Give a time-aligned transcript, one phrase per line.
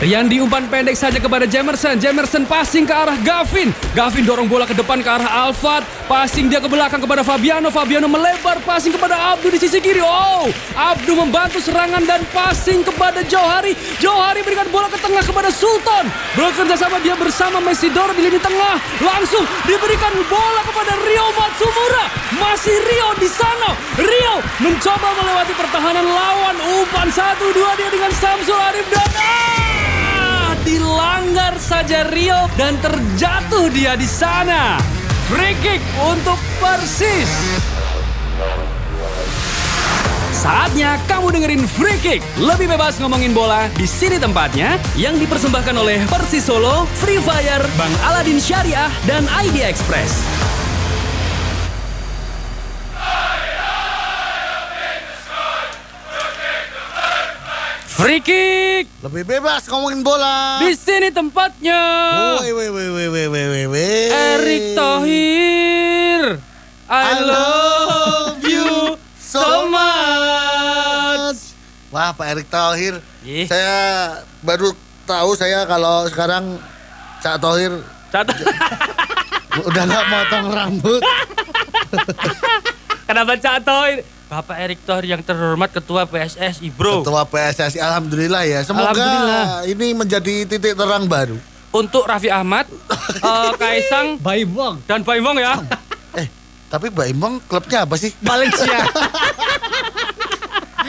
[0.00, 2.00] Rian diumpan pendek saja kepada Jamerson.
[2.00, 3.68] Jamerson passing ke arah Gavin.
[3.92, 5.84] Gavin dorong bola ke depan ke arah Alfat.
[6.08, 7.68] Passing dia ke belakang kepada Fabiano.
[7.68, 10.00] Fabiano melebar passing kepada Abdu di sisi kiri.
[10.00, 13.76] Oh, Abdu membantu serangan dan passing kepada Johari.
[14.00, 16.08] Johari berikan bola ke tengah kepada Sultan.
[16.32, 18.80] Bekerja sama dia bersama Mesidor di lini tengah.
[19.04, 22.04] Langsung diberikan bola kepada Rio Matsumura.
[22.40, 23.76] Masih Rio di sana.
[24.00, 26.56] Rio mencoba melewati pertahanan lawan.
[26.80, 29.10] Umpan satu dua dia dengan Samsul Arif dan
[30.62, 34.76] dilanggar saja Rio dan terjatuh dia di sana.
[35.30, 37.30] Free kick untuk Persis.
[40.40, 42.24] Saatnya kamu dengerin Free Kick.
[42.40, 47.92] Lebih bebas ngomongin bola di sini tempatnya yang dipersembahkan oleh Persis Solo, Free Fire, Bang
[48.08, 50.39] Aladin Syariah, dan ID Express.
[58.00, 60.56] Free Kick Lebih bebas ngomongin bola.
[60.64, 61.80] di sini tempatnya.
[62.40, 64.08] Woi, woi, woi, woi, woi, woi, woi.
[64.08, 66.22] Erik Thohir.
[66.88, 71.52] I, I love you so much.
[71.92, 73.04] Wah, Pak Erik Thohir.
[73.20, 73.44] Ih.
[73.44, 74.72] Saya baru
[75.04, 76.56] tahu saya kalau sekarang
[77.20, 78.36] Cak Thohir Catat.
[79.68, 81.02] udah nggak motong rambut.
[83.08, 84.00] Kenapa Cak Thohir?
[84.30, 87.02] Bapak Erik Thohir yang terhormat Ketua PSSI, bro.
[87.02, 88.62] Ketua PSSI Alhamdulillah ya.
[88.62, 89.66] Semoga Alhamdulillah.
[89.66, 91.34] ini menjadi titik terang baru.
[91.74, 92.70] Untuk Raffi Ahmad,
[93.26, 94.78] eh, Kaisang, Bayi Bong.
[94.86, 95.58] dan Baimong ya.
[96.14, 96.30] Eh,
[96.70, 98.14] tapi Mbak Imbang klubnya apa sih?
[98.22, 98.70] Malaysia.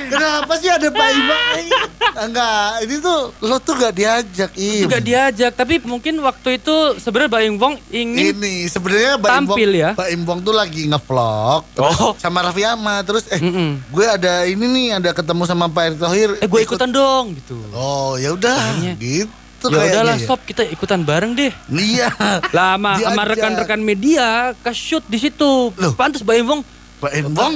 [0.08, 1.66] Kenapa sih ada Mbak Imbang?
[2.26, 4.84] Enggak, ini tuh lo tuh gak diajak, Im.
[4.84, 9.92] Juga diajak, tapi mungkin waktu itu sebenarnya Baimong ingin Ini sebenarnya Mbak Imbong, Tampil ya.
[9.94, 12.14] Mbak Imbong tuh lagi ngevlog Oh.
[12.16, 13.80] sama Raffi Ahmad terus eh Mm-mm.
[13.86, 16.30] gue ada ini nih ada ketemu sama Pak Erick Thohir.
[16.36, 17.58] eh gue ikut- ikutan dong gitu.
[17.72, 18.60] Oh, ya udah
[18.94, 19.30] gitu
[19.68, 20.26] ya udahlah ya.
[20.26, 21.54] sob kita ikutan bareng deh.
[21.68, 22.10] Iya.
[22.56, 25.70] Lah sama, rekan-rekan media ke shoot di situ.
[25.72, 25.94] Loh.
[25.94, 26.62] Pantas Pak Imbong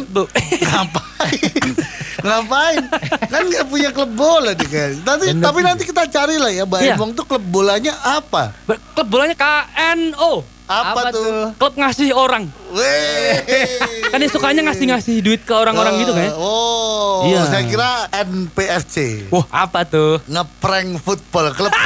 [0.07, 0.25] Bu-
[0.63, 1.69] ngapain?
[2.25, 2.81] Ngapain?
[3.25, 4.91] Kan nggak punya klub bola deh kan.
[5.01, 5.69] Nanti Bener tapi juga.
[5.69, 6.93] nanti kita cari lah ya Mbak Iya.
[6.93, 8.51] Imbong tuh klub bolanya apa?
[8.91, 10.33] Klub bolanya KNO.
[10.65, 11.21] Apa, Apa tuh?
[11.21, 11.45] tuh?
[11.55, 12.49] Klub ngasih orang.
[12.73, 13.37] Weh.
[14.09, 16.33] Kan dia sukanya ngasih-ngasih duit ke orang-orang gitu kan.
[16.35, 17.45] Oh, Iya.
[17.45, 19.29] saya kira NPFC.
[19.29, 20.17] Wah, apa tuh?
[20.25, 21.69] ngeprank football club.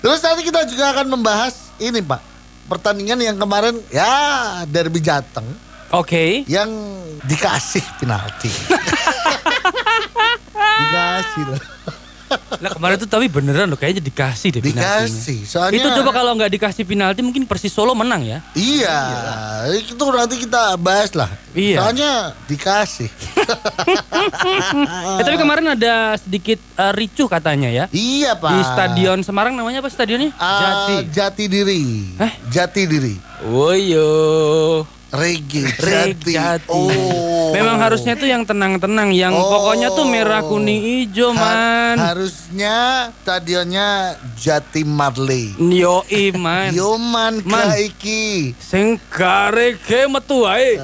[0.00, 2.20] Terus nanti kita juga akan membahas ini Pak
[2.64, 4.08] pertandingan yang kemarin ya
[4.64, 5.44] derby Jateng
[5.94, 6.42] Oke.
[6.50, 6.70] yang
[7.24, 8.50] dikasih penalti.
[10.82, 11.60] dikasih loh.
[12.34, 15.06] Lah kemarin tuh tapi beneran loh kayaknya dikasih deh penaltinya.
[15.06, 15.38] Dikasih.
[15.46, 18.42] Soalnya Itu coba kalau nggak dikasih penalti mungkin Persis Solo menang ya.
[18.58, 18.98] Iya,
[19.70, 21.30] itu nanti kita bahas lah.
[21.54, 21.78] Iya.
[21.82, 22.12] Soalnya
[22.50, 23.10] dikasih.
[25.14, 27.84] Eh, tapi kemarin ada sedikit eh, ricuh katanya ya.
[27.92, 28.56] iya Pak.
[28.56, 30.32] Di Stadion Semarang namanya apa stadionnya?
[30.40, 30.94] Ah, Jati.
[31.12, 31.82] Jati Diri.
[32.16, 32.32] Eh?
[32.48, 33.14] Jati Diri.
[33.44, 34.08] Woyo.
[35.14, 35.62] Regi.
[35.78, 36.66] Reg Jati.
[36.68, 37.54] Oh.
[37.54, 39.46] Memang harusnya tuh yang tenang-tenang, yang Oh.
[39.46, 41.96] pokoknya tuh merah kuning hijau Ha- man.
[42.02, 42.76] harusnya
[43.22, 45.54] stadionnya Jati Marley.
[45.56, 46.02] Yo
[46.34, 46.74] man.
[46.74, 47.70] Yoman Man.
[47.70, 48.58] kaiki.
[48.58, 50.82] Sing kareke metu ae.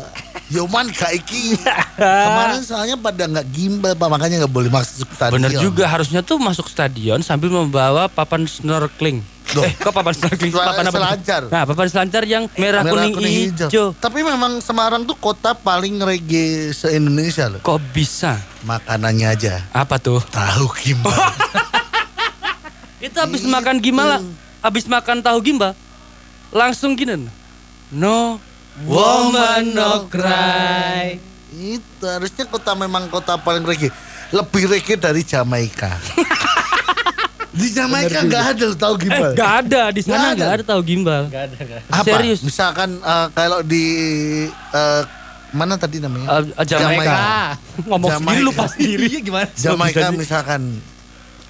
[0.50, 1.54] Yoman kaiki.
[1.94, 5.34] Kemarin soalnya pada nggak gimbal Pak, makanya nggak boleh masuk stadion.
[5.38, 9.22] Bener juga harusnya tuh masuk stadion sambil membawa papan snorkeling.
[9.54, 9.66] Loh.
[9.66, 10.50] Eh, kok papan snorkeling?
[10.50, 10.94] Papan apa?
[10.94, 11.42] selancar.
[11.50, 13.14] Nah, papan selancar yang merah, kuning,
[13.50, 13.94] hijau.
[13.98, 17.62] Tapi memang Semarang tuh kota paling reggae se-Indonesia loh.
[17.62, 18.38] Kok bisa?
[18.66, 19.54] Makanannya aja.
[19.70, 20.22] Apa tuh?
[20.30, 21.14] Tahu gimbal.
[23.06, 24.20] Itu habis makan gimbal,
[24.60, 25.72] habis makan tahu gimbal,
[26.52, 27.26] langsung gini.
[27.90, 28.49] No
[28.82, 31.18] woman no cry.
[31.52, 33.92] Itu harusnya kota memang kota paling reggae.
[34.30, 35.92] Lebih reggae dari Jamaika.
[37.50, 39.30] Di Jamaika nggak ada lo tahu Eh, gimbal.
[39.34, 40.38] gak ada di sana Nggak ada.
[40.38, 41.22] nggak ada tahu gimbal.
[41.26, 41.90] Gak ada, gak ada.
[41.90, 42.06] Apa?
[42.08, 42.40] Serius.
[42.40, 43.84] Misalkan eh, kalau di
[44.70, 45.02] eh,
[45.50, 46.26] mana tadi namanya?
[46.46, 47.58] Eh, Jamaika.
[47.82, 48.22] Ngomong Jamaika.
[48.22, 49.04] sendiri lupa sendiri.
[49.10, 49.46] Iya gimana?
[49.52, 50.62] Jamaika misalkan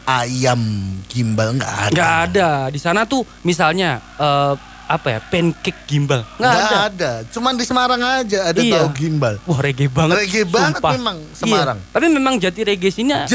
[0.03, 0.61] ayam
[1.07, 1.93] gimbal nggak ada.
[1.93, 2.51] Nggak ada.
[2.73, 4.53] Di sana tuh misalnya eh,
[4.91, 6.27] apa ya pancake gimbal.
[6.35, 6.77] Nggak ada.
[6.91, 7.11] ada.
[7.31, 8.83] Cuman di Semarang aja ada Iya.
[8.83, 9.39] tahu gimbal.
[9.47, 10.19] Wah reggae banget.
[10.19, 10.93] Reggae banget sumpah.
[10.99, 11.79] memang Semarang.
[11.79, 11.91] Iya.
[11.95, 13.15] Tapi memang jati reggae sini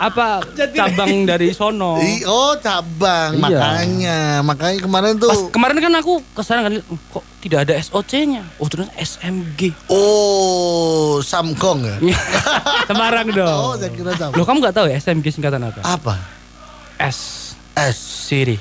[0.00, 0.40] apa
[0.72, 2.00] cabang dari sono.
[2.24, 3.44] Oh cabang Iya.
[3.44, 8.42] makanya makanya kemarin tuh Pas kemarin kan aku ke sana kan kok tidak ada SOC-nya.
[8.56, 9.76] Oh ternyata SMG.
[9.86, 11.96] oh Samkong ya.
[12.02, 12.18] Iya.
[12.90, 13.58] Semarang dong.
[13.62, 14.34] Oh saya kira sama.
[14.34, 15.80] Loh kamu nggak tahu ya SMG singkatan apa?
[15.84, 16.16] Apa?
[16.98, 17.96] S S
[18.26, 18.56] Siri.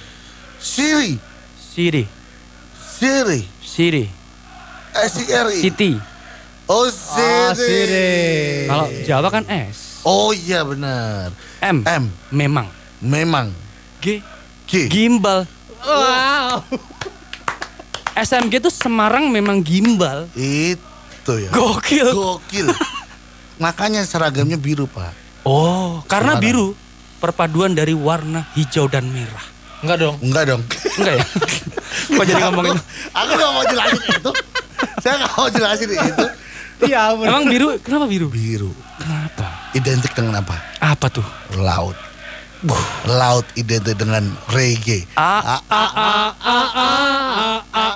[0.60, 1.29] Siri
[1.80, 2.04] Siri.
[2.76, 4.04] Siri Siri.
[4.92, 5.96] S I R I City.
[6.68, 7.56] Oh, Oh, siri.
[7.56, 8.12] siri.
[8.68, 10.04] Kalau Jawa kan S.
[10.04, 11.32] Oh iya benar.
[11.64, 11.88] M.
[11.88, 12.04] M.
[12.36, 12.68] Memang.
[13.00, 13.56] Memang.
[14.04, 14.20] G.
[14.68, 14.92] G.
[14.92, 15.48] Gimbal.
[15.80, 16.68] Wow.
[18.28, 20.28] SMG itu Semarang memang gimbal.
[20.36, 21.48] Itu ya.
[21.56, 22.12] Gokil.
[22.12, 22.68] Gokil.
[23.64, 25.16] Makanya seragamnya biru, Pak.
[25.48, 26.44] Oh, karena Semarang.
[26.44, 26.68] biru
[27.24, 29.48] perpaduan dari warna hijau dan merah.
[29.80, 30.16] Enggak dong.
[30.20, 30.62] Enggak dong.
[31.00, 31.26] Enggak ya?
[32.10, 32.78] Kok jadi ngomongin?
[33.14, 34.32] Aku gak mau jelasin itu.
[35.02, 36.26] Saya gak mau jelasin itu.
[36.80, 37.76] Iya, Emang biru?
[37.84, 38.32] Kenapa biru?
[38.32, 38.72] Biru.
[38.98, 39.72] Kenapa?
[39.76, 40.56] Identik dengan apa?
[40.80, 41.26] Apa tuh?
[41.60, 41.96] Laut.
[42.60, 45.08] Buh, laut identik dengan reggae.
[45.16, 46.58] A a a a a
[47.72, 47.88] a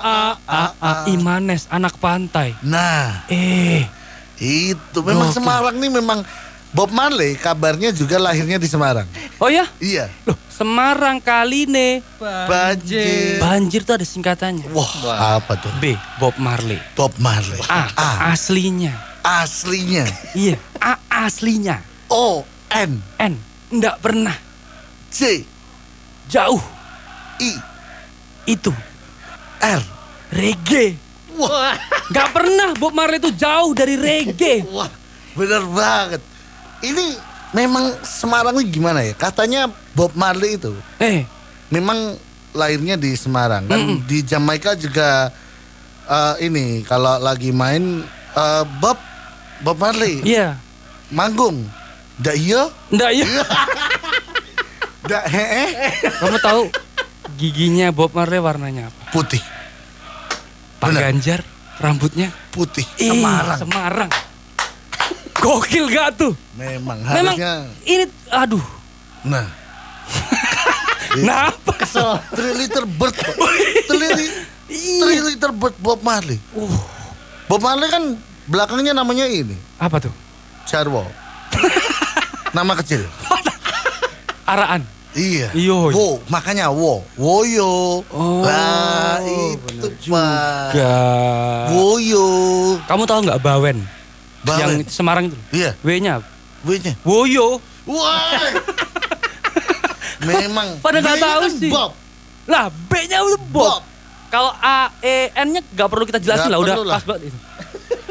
[0.48, 2.56] a a Imanes anak pantai.
[2.64, 3.84] Nah, eh
[4.40, 6.24] itu memang Semarang nih memang
[6.74, 9.06] Bob Marley kabarnya juga lahirnya di Semarang.
[9.38, 9.62] oh ya?
[9.78, 10.10] Iya.
[10.26, 12.02] Loh, Semarang kali nih.
[12.50, 13.38] Banjir.
[13.38, 14.70] Banjir tuh ada singkatannya.
[14.74, 15.70] Wah, apa tuh?
[15.78, 15.94] B.
[16.18, 16.78] Bob Marley.
[16.94, 17.62] Bob Marley.
[17.70, 17.90] A.
[17.94, 18.10] A.
[18.34, 18.90] Aslinya.
[19.22, 20.02] Aslinya.
[20.34, 20.58] Iya.
[20.82, 20.98] A.
[21.26, 21.78] Aslinya.
[22.10, 23.34] O N N.
[23.70, 24.34] Nggak pernah.
[25.10, 25.46] C
[26.26, 26.62] Jauh.
[27.38, 27.54] I
[28.50, 28.74] Itu.
[29.62, 29.82] R.
[30.34, 30.98] Reggae.
[31.34, 31.74] Wah,
[32.10, 34.62] Nggak pernah Bob Marley itu jauh dari reggae.
[34.70, 34.86] wah,
[35.34, 36.22] bener banget.
[36.84, 37.06] Ini
[37.56, 39.14] memang Semarang ini gimana ya?
[39.16, 41.24] Katanya Bob Marley itu Eh,
[41.72, 42.18] memang
[42.54, 45.32] lahirnya di Semarang kan di Jamaika juga
[46.06, 48.04] eh, ini kalau lagi main
[48.36, 48.98] eh, Bob
[49.64, 50.58] Bob Marley iya.
[51.08, 51.64] manggung.
[52.20, 52.62] Ndak iya?
[52.94, 53.26] Nggak ya.
[55.04, 55.70] Ndak heeh
[56.22, 56.62] Kamu tahu
[57.34, 59.02] giginya Bob Marley warnanya apa?
[59.10, 59.42] putih.
[60.78, 61.00] Pak Bener.
[61.10, 61.40] Ganjar
[61.80, 62.86] rambutnya Putih.
[63.02, 63.58] Ih, Semarang.
[63.58, 64.10] Semarang.
[65.44, 66.32] Gokil gak tuh?
[66.54, 67.52] Memang Memang harusnya
[67.84, 68.64] ini aduh.
[69.22, 69.44] nah
[71.14, 71.72] Nah, apa?
[71.78, 72.18] Kesel.
[72.32, 73.14] Three liter bird
[73.92, 74.98] li- Iya.
[74.98, 76.40] three liter bird Bob Marley
[77.46, 80.10] Bob Marley kan belakangnya namanya ini Apa tuh?
[80.64, 81.04] Jarwo
[82.56, 83.04] Nama kecil
[84.44, 84.82] Araan.
[85.14, 85.92] Iya Iyo.
[85.92, 89.86] Wo makanya wo Woyo Oh, Lah itu
[90.72, 91.70] Gak.
[91.70, 92.26] Woyo
[92.84, 93.78] Kamu tahu nggak Bawen?
[94.44, 94.60] Bawen.
[94.60, 95.36] Yang Semarang itu.
[95.50, 96.14] Iya W-nya?
[96.62, 97.58] W-nya Woyo.
[97.84, 98.40] Wah
[100.24, 101.68] Memang Pada nggak tahu kan sih.
[101.68, 101.92] Bob
[102.44, 103.80] Lah, B-nya itu Bob.
[103.80, 103.82] Bob.
[104.28, 106.96] Kalau A E N-nya nggak perlu kita jelasin Nggak lah, udah lah.
[106.96, 107.38] pas banget itu.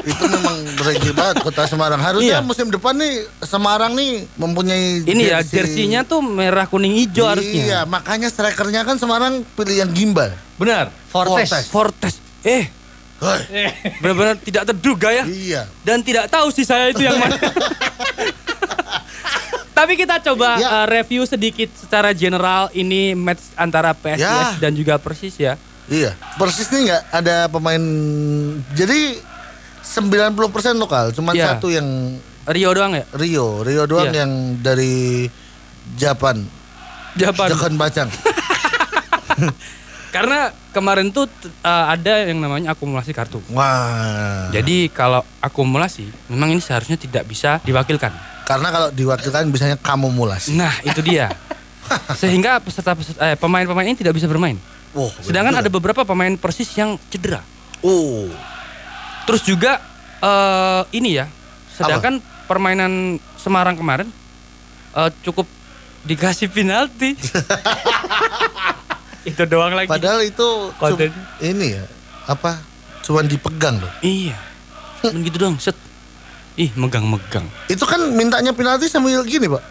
[0.04, 2.44] Itu memang reggae banget kota Semarang Harusnya Iya.
[2.44, 5.56] musim depan nih Semarang nih mempunyai Ini ya jersey.
[5.56, 7.80] jersinya tuh merah kuning hijau Iya, harusnya.
[7.86, 10.36] makanya strikernya kan Semarang pilih yang gimbal.
[10.54, 10.92] Benar.
[11.08, 11.48] Fortes.
[11.48, 11.66] Fortes.
[11.70, 12.14] Fortes.
[12.42, 12.68] Eh,
[14.02, 15.24] benar-benar tidak terduga ya.
[15.26, 15.62] iya.
[15.82, 17.36] Dan tidak tahu sih saya itu yang mana.
[19.74, 20.68] Tapi kita coba Ya.
[20.70, 24.54] uh, review sedikit secara general ini match antara PSIS Ya.
[24.62, 25.58] dan juga Persis ya.
[25.90, 26.14] Iya.
[26.38, 27.82] Persis nih nggak ada pemain.
[28.72, 29.18] Jadi
[29.84, 31.58] 90% lokal, cuma Iya.
[31.58, 33.04] satu yang Rio doang ya?
[33.12, 34.24] Rio, Rio doang Iya.
[34.24, 35.28] yang dari
[35.96, 36.44] Japan.
[37.14, 37.48] Japan.
[37.50, 38.10] Japan Bacang.
[40.16, 41.30] Karena kemarin tuh
[41.62, 43.38] uh, ada yang namanya akumulasi kartu.
[43.54, 44.50] Wah.
[44.50, 48.10] Jadi kalau akumulasi memang ini seharusnya tidak bisa diwakilkan.
[48.44, 50.50] Karena kalau diwakilkan biasanya kamu mulas.
[50.52, 51.32] Nah, itu dia.
[52.22, 54.58] Sehingga peserta, peserta eh, pemain-pemain ini tidak bisa bermain.
[54.98, 57.46] Wow, Sedangkan ada bener beberapa pemain Persis yang cedera.
[57.86, 58.28] Oh.
[59.30, 59.80] Terus juga
[60.24, 61.28] eh ini ya,
[61.76, 64.08] sedangkan permainan Semarang kemarin
[64.98, 65.48] eh, cukup
[66.04, 67.16] dikasih penalti.
[69.24, 69.88] itu doang lagi.
[69.88, 71.10] Padahal itu Konten.
[71.40, 71.84] ini ya
[72.26, 72.60] apa?
[73.02, 73.92] Cuman dipegang loh.
[74.00, 74.36] Iya.
[75.02, 75.76] Cuman gitu doang, set.
[76.54, 77.44] Ih, megang-megang.
[77.66, 79.64] Itu kan mintanya penalti sambil gini, Pak.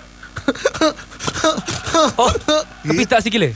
[2.19, 2.33] Oh,
[2.83, 3.55] kepita sih gile.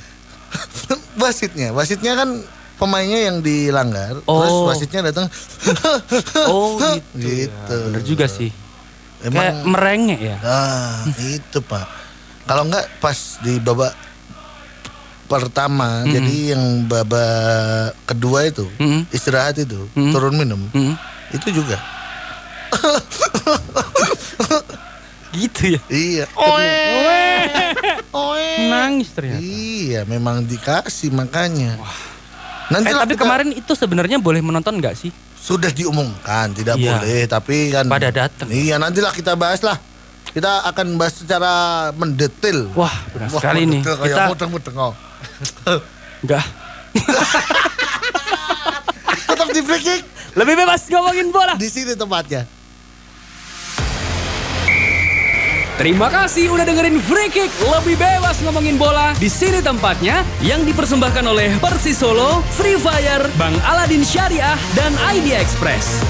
[1.16, 2.28] wasitnya, wasitnya kan
[2.76, 4.68] pemainnya yang dilanggar, terus Oh.
[4.68, 5.26] wasitnya datang.
[6.46, 7.18] Oh, gitu.
[7.18, 7.74] Gitu.
[7.74, 8.52] Ya, bener juga sih.
[9.18, 10.36] Kayak Emang merengek ya.
[10.44, 11.86] ah, itu, Pak.
[12.46, 13.90] Kalau enggak pas di babak
[15.26, 17.26] pertama, jadi yang babak
[18.04, 19.04] kedua itu Mm-mm.
[19.10, 20.10] istirahat itu Mm-mm.
[20.10, 20.94] turun minum, Mm,
[21.32, 21.76] itu juga.
[25.32, 25.80] gitu ya.
[25.88, 26.24] Iya.
[28.66, 29.40] Nangis ternyata.
[29.40, 31.76] Iya, memang dikasih makanya.
[32.66, 35.12] Nanti Eh, lah tapi kita- kemarin itu sebenarnya boleh menonton nggak sih?
[35.36, 36.98] sudah diumumkan tidak Iya.
[36.98, 38.50] boleh tapi kan Pada datang.
[38.50, 39.78] iya nantilah kita bahas lah
[40.26, 41.52] kita akan bahas secara
[41.94, 43.78] mendetail Wah, benar sekali nih.
[43.78, 44.94] mendetail kayak Kita mudeng-mudeng, oh.
[46.26, 46.44] Nggak
[49.28, 50.02] tetap di free kick
[50.36, 51.54] lebih bebas ngomongin bola.
[51.56, 52.44] di sini tempatnya
[55.76, 59.12] Terima kasih udah dengerin Free Kick lebih bebas ngomongin bola.
[59.20, 65.36] Di sini tempatnya yang dipersembahkan oleh Persis Solo, Free Fire, Bang Aladin Syariah, dan Idea
[65.36, 66.00] Express.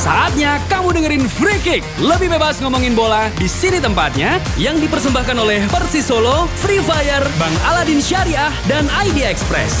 [0.00, 1.84] Saatnya kamu dengerin Free Kick.
[2.00, 7.52] Lebih bebas ngomongin bola di sini tempatnya yang dipersembahkan oleh Persis Solo, Free Fire, Bang
[7.68, 9.76] Aladin Syariah, dan ID Express.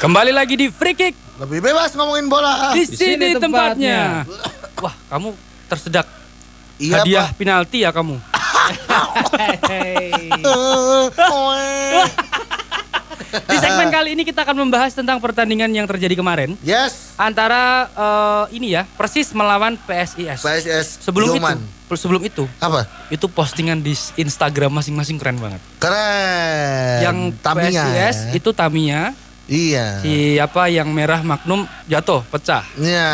[0.00, 2.72] Kembali lagi di Free Kick Lebih bebas ngomongin bola.
[2.72, 4.24] di, sini, tempatnya.
[4.80, 5.32] Wah, kamu
[5.68, 6.04] tersedak
[6.80, 7.36] Iya, hadiah Pak.
[7.36, 8.16] penalti ya kamu.
[9.66, 10.30] Hey.
[10.30, 12.04] Eh, oe.
[13.30, 18.56] Di segmen kali ini kita akan membahas tentang pertandingan yang terjadi kemarin Yes, antara eh,
[18.56, 20.40] ini ya Persis melawan PSIS.
[20.40, 21.60] PSS Sebelum Yoman.
[21.60, 22.88] itu, sebelum itu, Apa?
[23.12, 25.60] itu postingan di Instagram masing-masing keren banget.
[25.76, 26.96] Keren.
[27.04, 28.40] yang Tamiya PSIS ya.
[28.40, 29.12] itu Tamiya,
[29.50, 29.98] Iya.
[29.98, 32.62] si apa yang merah Magnum jatuh, pecah.
[32.78, 33.10] Iya.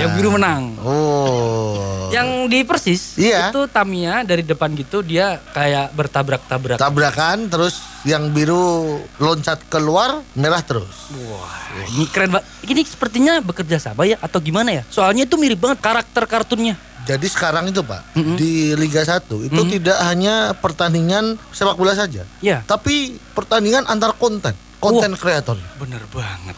[0.00, 0.72] Yang biru menang.
[0.80, 2.08] Oh.
[2.08, 3.52] Yang di Persis Iya.
[3.52, 6.80] itu Tamiya dari depan gitu dia kayak bertabrak-tabrak.
[6.80, 11.12] tabrakan terus yang biru loncat keluar merah terus.
[11.28, 12.48] Wah, ini keren banget.
[12.64, 14.82] Ini sepertinya bekerja sama ya atau gimana ya?
[14.88, 16.80] Soalnya itu mirip banget karakter kartunnya.
[17.04, 22.60] Jadi sekarang itu Pak di Liga 1 itu tidak hanya pertandingan sepak bola saja, Ya,
[22.68, 25.58] tapi pertandingan antar konten, konten kreator.
[25.76, 26.56] bener banget.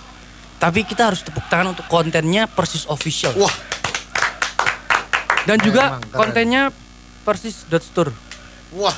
[0.57, 3.33] Tapi kita harus tepuk tangan untuk kontennya Persis Official.
[3.35, 3.53] Wah,
[5.43, 6.13] Dan juga keren.
[6.13, 6.63] kontennya
[7.21, 8.13] Persis.store.
[8.73, 8.93] wah,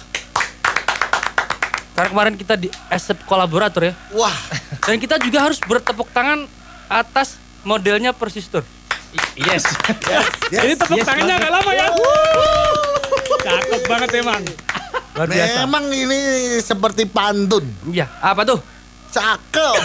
[1.93, 3.95] Karena kemarin kita di accept kolaborator ya.
[4.11, 4.35] wah.
[4.83, 6.51] Dan kita juga harus bertepuk tangan
[6.89, 8.67] atas modelnya Persis Store.
[9.37, 9.63] Yes.
[10.53, 11.87] Jadi tepuk yes, tangannya agak lama ya.
[13.39, 14.43] Cakep banget emang.
[15.13, 15.57] Luar biasa.
[15.63, 16.19] Memang ini
[16.59, 17.69] seperti pantun.
[17.87, 18.59] Iya, apa tuh?
[19.13, 19.77] Cakep.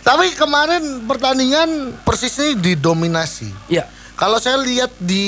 [0.00, 1.68] Tapi kemarin pertandingan
[2.00, 3.50] Persis ini didominasi.
[3.68, 3.84] Iya.
[4.16, 5.22] Kalau saya lihat di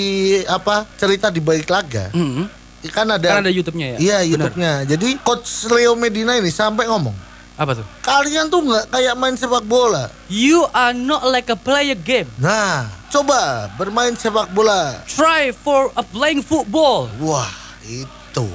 [0.48, 2.48] apa cerita di balik laga, Mhm.
[2.90, 3.98] kan ada Kan ada YouTube-nya ya.
[4.00, 4.18] Iya.
[4.26, 4.72] YouTube-nya.
[4.88, 7.14] Jadi coach Leo Medina ini sampai ngomong,
[7.54, 7.86] Apa tuh?
[8.00, 10.08] kalian tuh nggak kayak main sepak bola.
[10.26, 12.26] You are not like a play a game.
[12.40, 15.04] Nah, coba bermain sepak bola.
[15.06, 17.12] Try for a playing football.
[17.20, 17.52] Wah,
[17.84, 18.48] itu.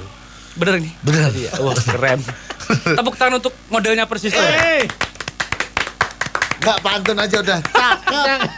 [0.56, 0.94] Bener nih.
[1.04, 1.32] Bener.
[1.36, 2.20] Iya, wah keren.
[2.98, 4.32] Tepuk tangan untuk modelnya Persis.
[4.32, 4.88] Hey.
[6.64, 7.60] Nggak pantun aja udah.
[7.62, 8.40] Cakep.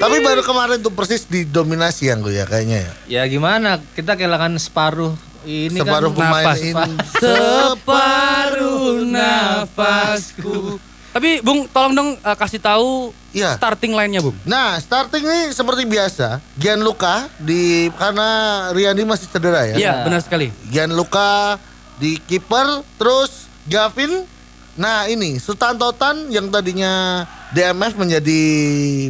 [0.00, 2.92] Tapi baru kemarin tuh persis didominasi yang gue ya kayaknya ya.
[3.20, 3.80] Ya gimana?
[3.96, 5.12] Kita kehilangan separuh
[5.44, 6.92] ini Separuh kan pemain nafas, ini.
[7.22, 10.80] Separuh nafasku.
[11.10, 13.54] Tapi Bung, tolong dong eh, kasih tahu Iya.
[13.54, 14.34] starting line-nya, Bung.
[14.42, 16.42] Nah, starting ini seperti biasa.
[16.54, 18.28] Gianluca di karena
[18.74, 19.76] Riyandi masih cedera ya.
[19.78, 20.50] Iya, benar sekali.
[20.66, 21.58] Gianluca
[21.96, 24.26] di kiper, terus Gavin.
[24.74, 28.42] Nah, ini Sutantotan yang tadinya DMF menjadi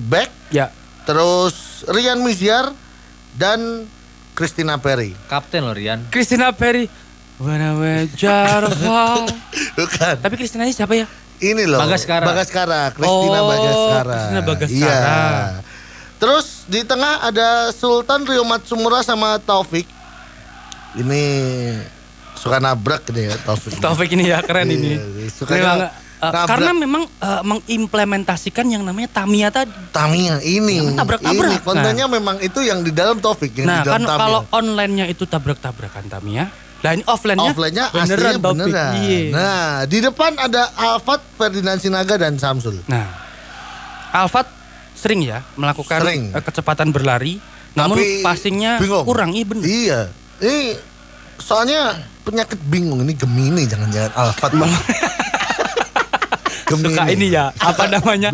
[0.02, 0.68] back, Ya.
[1.04, 2.72] terus Rian Miziar
[3.32, 3.86] dan
[4.36, 5.16] Christina Perry.
[5.28, 6.04] kapten loh Rian.
[6.08, 6.88] Christina Perry.
[7.40, 8.04] When I.
[9.80, 10.14] Bukan.
[10.20, 11.08] Tapi Christina ini siapa ya?
[11.40, 11.80] Ini loh.
[11.80, 12.25] Bagaskara.
[12.26, 14.12] Bagaskara, Christina Oh, Bagaskara.
[14.14, 15.00] Christina Bagaskara.
[15.00, 15.61] Iya.
[16.16, 19.88] Terus di tengah ada Sultan Rio Matsumura sama Taufik.
[20.92, 21.23] Ini
[22.35, 23.73] suka nabrak ini ya Taufik.
[23.85, 24.92] Taufik ini ya keren Iya, ini.
[25.28, 25.78] sukanya Memang,
[26.20, 26.47] nabrak.
[26.47, 29.73] karena memang eh, mengimplementasikan yang namanya Tamiya tadi.
[29.90, 30.92] Tamiya ini.
[30.92, 31.50] Tabrak-tabrak.
[31.50, 35.09] Ini kontennya memang itu yang di dalam Taufik yang Nah, di dalam kan kalau online-nya
[35.09, 38.92] itu tabrak-tabrakan Tamiya, lah ini offline-nya offline-nya beneran aslinya beneran.
[38.96, 39.20] Iya.
[39.30, 42.80] Nah, di depan ada Alfat, Ferdinand Sinaga dan Samsul.
[42.87, 43.04] Nah,
[44.10, 44.49] Alfat
[44.92, 46.22] sering ya melakukan Sering.
[46.30, 47.37] eh, kecepatan berlari,
[47.72, 49.04] namun Tapi passingnya bingung.
[49.04, 49.30] kurang.
[49.30, 49.62] Iya bener.
[49.62, 50.00] Iya.
[50.40, 50.58] Ini
[51.37, 51.80] soalnya
[52.22, 54.50] penyakit bingung ini Gemini jangan-jangan Alfat.
[56.66, 56.94] Gemini.
[56.94, 58.30] Suka ini ya, apa namanya?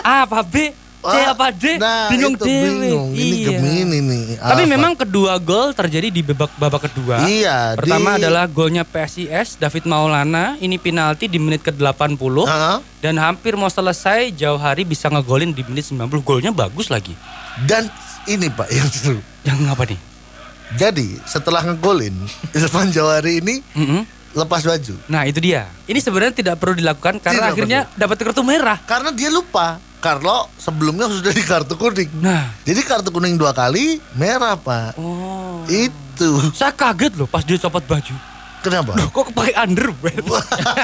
[0.00, 0.72] A apa B?
[1.06, 1.64] C apa D?
[1.76, 3.08] Nah, bingung itu bingung.
[3.10, 3.46] Ini Iya.
[3.50, 4.24] Gemini nih.
[4.36, 4.72] Tapi Alfat.
[4.72, 7.22] memang kedua gol terjadi di babak babak kedua.
[7.22, 12.76] Iya, Pertama di- adalah golnya PSIS David Maulana, ini penalti di menit ke-80 Heeh.
[13.00, 13.96] dan hampir mau selesai
[14.32, 16.22] jauh hari bisa ngegolin di menit 90.
[16.22, 17.14] Golnya bagus lagi.
[17.62, 17.88] dan
[18.24, 19.16] ini Pak yang seru.
[19.40, 20.00] Yang apa nih?
[20.72, 22.12] Jadi setelah ngegolin
[22.54, 24.02] Irfan Jawari ini Mm-mm.
[24.34, 25.70] lepas baju Nah, itu dia.
[25.84, 28.76] Ini sebenarnya tidak perlu dilakukan karena Tidak akhirnya dapat kartu merah.
[28.82, 32.10] karena dia lupa Carlo sebelumnya sudah di kartu kuning.
[32.16, 34.94] Nah, Jadi kartu kuning dua kali merah Pak.
[34.96, 35.64] oh.
[35.66, 38.14] Itu Saya kaget loh pas dia copot baju.
[38.58, 38.94] kenapa?
[38.94, 40.20] Loh, kok pakai underwear?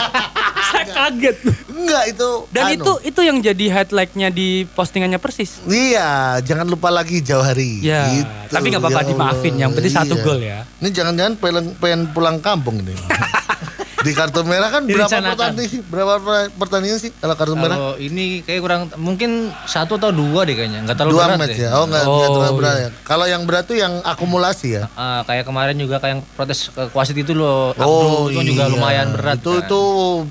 [0.73, 1.37] Saya kaget.
[1.69, 2.31] Enggak itu.
[2.49, 2.75] Dan anu.
[2.75, 5.59] itu itu yang jadi highlightnya di postingannya persis.
[5.64, 7.81] Iya, jangan lupa lagi jauh hari.
[7.81, 9.54] Ya, Gitu, tapi nggak apa-apa ya dimaafin.
[9.57, 10.23] Yang penting satu Iya.
[10.23, 10.59] gol ya.
[10.78, 12.95] Ini jangan-jangan pengen, pengen pulang kampung ini.
[14.02, 15.82] Di kartu merah kan berapa pertandingan?
[15.87, 17.75] Berapa per- pertandingan sih kalau kartu merah?
[17.75, 19.30] Kalau ini kayak kurang mungkin
[19.64, 20.82] satu atau dua deh kayaknya.
[20.82, 21.62] Enggak terlalu Dua berat match deh.
[21.62, 21.71] ya.
[21.73, 22.88] Oh enggak Oh, terlalu berat ya.
[23.02, 24.85] Kalau yang berat tuh yang akumulasi ya.
[24.92, 27.71] Ah, kayak kemarin juga kayak yang protes ke wasit itu loh.
[27.73, 28.73] Abdul Oh itu kan juga iya.
[28.73, 29.37] lumayan berat.
[29.37, 29.62] Itu kan.
[29.62, 29.80] itu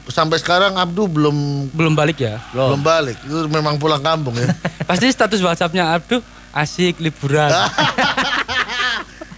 [0.08, 1.38] sampai sekarang Abdu belum
[1.72, 2.44] Belum balik ya.
[2.52, 2.74] Loh.
[2.74, 3.18] belum balik.
[3.22, 4.52] Itu memang pulang kampung ya.
[4.90, 6.20] Pasti status WhatsApp-nya Abduh
[6.52, 7.48] asik liburan.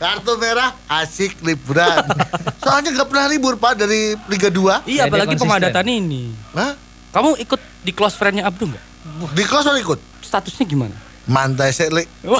[0.04, 2.04] Kartu merah asik liburan.
[2.64, 4.84] Soalnya nggak pernah libur Pak dari Liga 2.
[4.84, 5.48] iya, apalagi konsisten.
[5.48, 6.36] pemadatan ini.
[6.52, 6.76] Hah?
[7.16, 8.84] Kamu ikut di close friend-nya Abduh nggak?
[9.32, 10.00] Di kelas lo ikut?
[10.20, 10.96] Statusnya gimana?
[11.24, 12.04] Mantai sekali.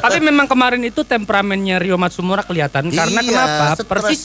[0.00, 3.64] Tapi memang kemarin itu temperamennya Rio Matsumura kelihatan karena Iya, kenapa?
[3.76, 3.84] stres.
[3.84, 4.20] Persis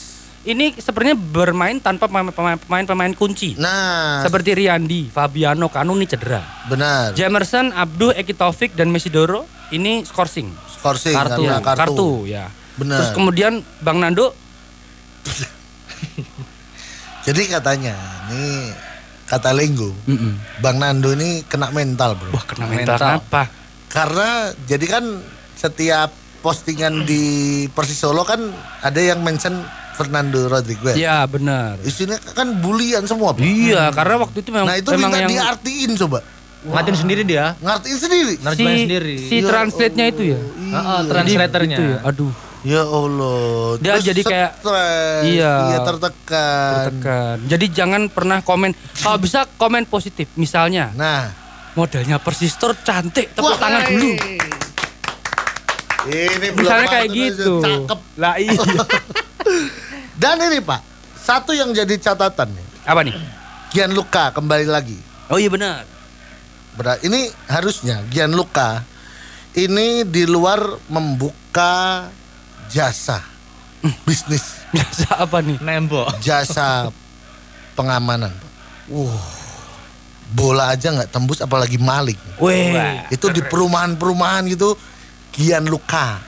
[0.47, 3.59] ini sebenarnya bermain tanpa pemain-pemain kunci.
[3.59, 6.39] Nah, Seperti Riyandi, Fabiano, Kanu ini cedera.
[6.71, 7.11] benar.
[7.11, 10.49] Jamerson, Abduh, Eki Taufik dan Mesidoro ini skorsing.
[10.79, 11.43] Skorsing Kartu.
[11.43, 11.79] karena kartu.
[11.83, 12.09] kartu.
[12.25, 12.47] ya.
[12.79, 13.03] Benar.
[13.03, 14.31] Terus kemudian Bang Nando
[17.27, 17.93] Jadi katanya,
[18.31, 18.71] nih
[19.27, 19.91] kata Lenggo,
[20.63, 22.33] Bang Nando ini kena mental, Bro.
[22.33, 23.09] Wah kena mental, Mental.
[23.21, 23.43] apa?
[23.91, 24.29] Karena
[24.65, 25.05] jadi kan
[25.53, 26.09] setiap
[26.39, 27.21] postingan di
[27.69, 28.39] Persis Solo kan
[28.81, 29.61] ada yang mention
[29.93, 30.95] Fernando Rodriguez.
[30.95, 31.75] Iya benar.
[31.83, 33.43] Isinya kan bulian semua, Pak.
[33.43, 36.19] Iya karena waktu itu memang Nah, itu memang minta yang diartiin coba.
[36.59, 37.55] Ngatin sendiri dia.
[37.57, 38.33] Ngartiin sendiri.
[38.37, 39.15] Nerjemahin si, sendiri.
[39.17, 40.39] si Ya translate-nya itu ya.
[40.39, 41.77] Heeh, Jadi translatornya.
[41.77, 43.79] itu ya, Aduh, Ya Allah.
[43.79, 45.21] Dia Terus jadi kayak- stres.
[45.23, 45.53] Iya.
[45.65, 46.83] Iya tertekan.
[46.91, 47.37] tekan.
[47.47, 48.75] Jadi jangan pernah komen.
[48.75, 50.27] Kalau bisa komen positif.
[50.35, 51.31] Misalnya Nah,
[51.71, 54.11] modelnya Persistor cantik, tepuk Wah, tangan dulu.
[56.09, 57.53] ini belum Misalnya kayak gitu.
[57.63, 57.99] Cakep.
[58.17, 58.59] Lah iya.
[60.21, 60.81] Dan ini Pak,
[61.15, 62.65] satu yang jadi catatan nih.
[62.83, 63.15] Apa nih?
[63.71, 64.99] Gianluca kembali lagi.
[65.29, 65.87] Oh iya benar.
[66.73, 67.01] Berat.
[67.01, 68.83] Ini harusnya Gianluca
[69.55, 72.05] ini di luar membuka
[72.69, 73.19] jasa
[74.05, 75.57] bisnis, Biasa apa nih?
[75.57, 76.21] Nembok.
[76.21, 76.91] jasa
[77.73, 78.29] pengamanan.
[78.29, 78.51] Pak.
[80.29, 82.17] Bola aja nggak tembus apalagi maling.
[82.37, 83.01] Weh.
[83.09, 84.77] Itu di perumahan-perumahan gitu
[85.33, 86.21] Gianluca.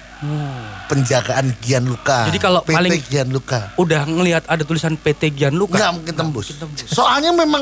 [0.89, 2.25] Penjagaan Gianluca.
[2.25, 3.73] Jadi kalau PT maling- Gianluca.
[3.77, 5.77] Udah ngelihat ada tulisan PT Gianluca.
[5.77, 6.53] Nggak mungkin tembus.
[6.89, 7.61] Soalnya memang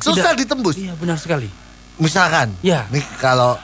[0.00, 0.48] susah Tidak.
[0.48, 0.76] ditembus.
[0.80, 1.48] Iya benar sekali.
[1.96, 2.84] Misalkan, Ya.
[2.88, 3.56] nih kalau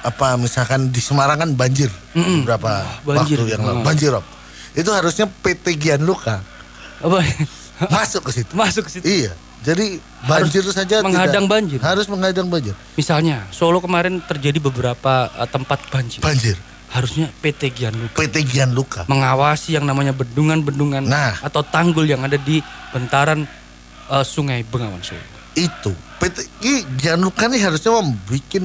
[0.00, 2.42] apa misalkan di Semarang kan banjir Mm-mm.
[2.42, 3.36] beberapa banjir.
[3.36, 4.24] waktu yang lalu banjir Rob.
[4.70, 6.40] Itu harusnya PT Gianluca
[6.98, 7.18] Apa?
[7.90, 8.52] masuk ke situ.
[8.52, 9.04] Masuk ke situ.
[9.04, 9.32] Iya.
[9.60, 11.78] Jadi banjir saja menghadang tidak- banjir.
[11.82, 12.72] Harus menghadang banjir.
[12.94, 16.22] Misalnya Solo kemarin terjadi beberapa eh, tempat banjir.
[16.22, 16.54] Banjir.
[16.86, 19.02] Harusnya PT Gianluca PT Gianluca.
[19.04, 21.34] mengawasi yang namanya bendungan-bendungan Nah.
[21.42, 23.42] atau tanggul yang ada di bentaran
[24.06, 25.18] eh, Sungai Bengawan Solo.
[25.52, 28.56] Itu PT ini Gianluca nih harusnya membuat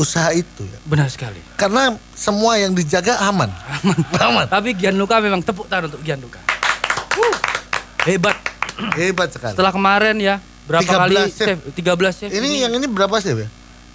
[0.00, 0.78] usaha itu ya.
[0.84, 1.38] Benar sekali.
[1.56, 3.48] Karena semua yang dijaga aman.
[3.52, 3.98] Aman.
[4.28, 4.46] aman.
[4.48, 6.40] Tapi Gianluca memang tepuk tangan untuk Gianluca.
[7.16, 7.36] Wuh,
[8.08, 8.36] hebat.
[8.96, 9.52] Hebat sekali.
[9.54, 11.58] Setelah kemarin ya berapa 13 kali save.
[11.60, 11.60] save?
[11.76, 12.32] 13 save.
[12.32, 13.48] Ini yang ini berapa sih ya?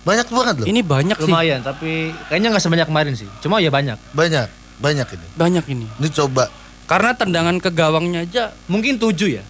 [0.08, 0.68] Banyak banget loh.
[0.72, 1.28] ini banyak sih.
[1.28, 3.28] Lumayan, tapi kayaknya nggak sebanyak kemarin sih.
[3.44, 4.00] Cuma ya banyak.
[4.16, 4.48] Banyak,
[4.80, 5.28] banyak ini.
[5.36, 5.88] Banyak ini.
[6.00, 6.48] Ini coba
[6.88, 9.44] Karena tendangan ke gawangnya aja Mungkin tujuh ya.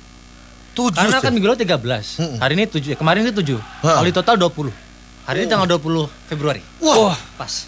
[0.77, 1.25] Tujuh Karena sih.
[1.25, 2.21] kan minggu lalu 13.
[2.21, 2.37] Mm-mm.
[2.37, 2.93] Hari ini 7.
[2.93, 3.57] Kemarin itu 7.
[3.57, 3.89] Ha.
[3.97, 4.69] Kalau di total 20.
[5.25, 6.61] Hari ini tanggal 20 Februari.
[6.79, 7.65] Wah, Pas.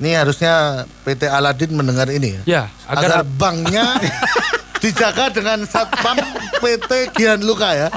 [0.00, 0.52] ini harusnya
[1.02, 2.42] PT Aladin mendengar ini ya.
[2.46, 4.00] ya Agar, agar, banknya
[4.82, 6.16] dijaga dengan satpam
[6.56, 7.88] PT Gianluca ya.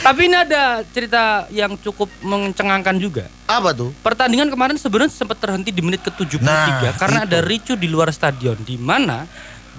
[0.00, 3.28] tapi ini ada cerita yang cukup mencengangkan juga.
[3.44, 3.92] Apa tuh?
[4.00, 7.28] Pertandingan kemarin sebenarnya sempat terhenti di menit ke-73 Nah, karena itu.
[7.28, 9.28] ada ricu di luar stadion di mana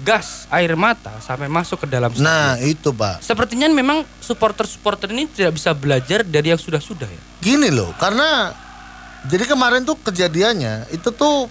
[0.02, 2.26] gas air mata sampai masuk ke dalam stadion.
[2.26, 3.22] Nah, itu Pak.
[3.22, 7.22] Sepertinya memang supporter-supporter ini tidak bisa belajar dari yang sudah-sudah ya.
[7.38, 8.50] Gini loh, karena
[9.24, 11.46] jadi kemarin tuh kejadiannya itu tuh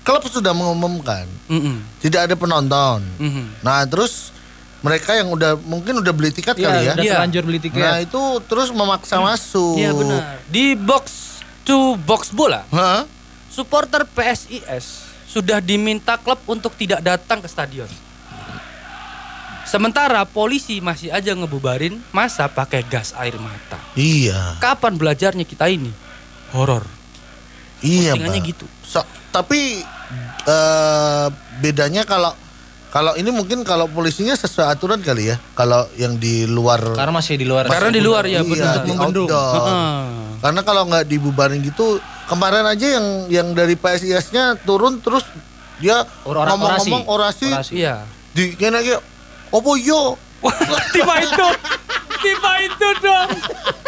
[0.00, 1.82] klub sudah mengumumkan Mm-mm.
[1.98, 3.02] tidak ada penonton.
[3.18, 3.60] Mhm.
[3.60, 4.30] Nah, terus
[4.80, 6.94] mereka yang udah mungkin udah beli tiket kali ya.
[6.94, 7.12] udah Iya.
[7.18, 7.82] terlanjur beli tiket.
[7.82, 9.76] Nah, itu terus memaksa masuk.
[9.76, 10.38] Iya benar.
[10.46, 11.04] Di box
[11.66, 13.02] to box bola, Hah?
[13.50, 17.90] supporter PSIS sudah diminta klub untuk tidak datang ke stadion.
[19.66, 23.82] Sementara polisi masih aja ngebubarin masa pakai gas air mata.
[23.98, 24.62] Iya.
[24.62, 25.90] Kapan belajarnya kita ini?
[26.54, 26.86] Horor.
[27.82, 28.66] Iya, Postingannya gitu.
[28.86, 29.82] So- tapi
[30.46, 31.26] eh,
[31.58, 32.30] bedanya kalau
[32.90, 35.36] kalau ini mungkin kalau polisinya sesuai aturan kali ya.
[35.58, 37.68] Kalau yang di luar Karena masih di luar.
[37.68, 39.28] Karena di luar ya, Iya, di membendung.
[40.40, 41.98] Karena kalau nggak dibubarin gitu,
[42.30, 45.26] kemarin aja yang yang dari PSIS-nya turun terus
[45.76, 47.74] dia ngomong-ngomong orasi, orasi.
[47.84, 48.08] Iya.
[48.32, 49.00] di kena kayak
[49.52, 50.16] opo yo.
[50.92, 51.48] Tiba itu.
[52.16, 53.28] Tiba itu dong.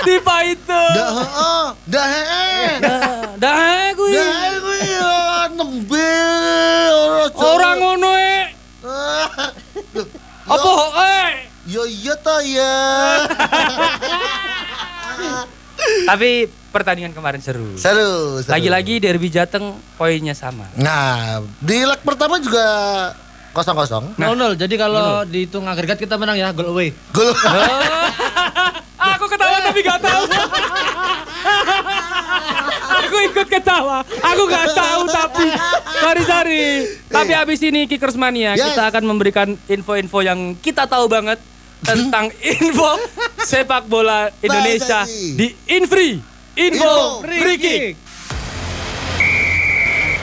[0.05, 0.83] Tiba itu.
[0.97, 2.71] Dah heeh, dah heeh.
[2.81, 3.01] Dah,
[3.41, 3.57] dah
[3.93, 4.13] gue.
[4.17, 5.17] Dah kuwi ya
[5.53, 6.13] nembe
[7.37, 7.73] ora
[11.69, 12.73] Yo yo toh ya.
[16.09, 17.77] Tapi pertandingan kemarin seru.
[17.77, 18.41] Seru.
[18.41, 18.57] seru.
[18.57, 20.65] Lagi-lagi derby Jateng poinnya sama.
[20.81, 22.65] Nah, di leg pertama juga
[23.53, 24.05] kosong kosong.
[24.17, 24.57] Nol nol.
[24.57, 26.97] Jadi kalau dihitung agregat kita menang ya, goal away.
[27.13, 27.37] Gol.
[29.19, 30.25] Aku ketawa tapi gak tahu.
[32.99, 34.03] Aku ikut ketawa.
[34.03, 35.47] Aku gak tahu tapi.
[35.99, 36.65] Sorry sorry.
[37.07, 38.73] Tapi abis ini Kickers Mania Yes.
[38.73, 41.39] kita akan memberikan info-info yang kita tahu banget
[41.79, 42.99] tentang info
[43.39, 46.19] sepak bola Indonesia di Infree.
[46.59, 47.95] Info Info Free Kick.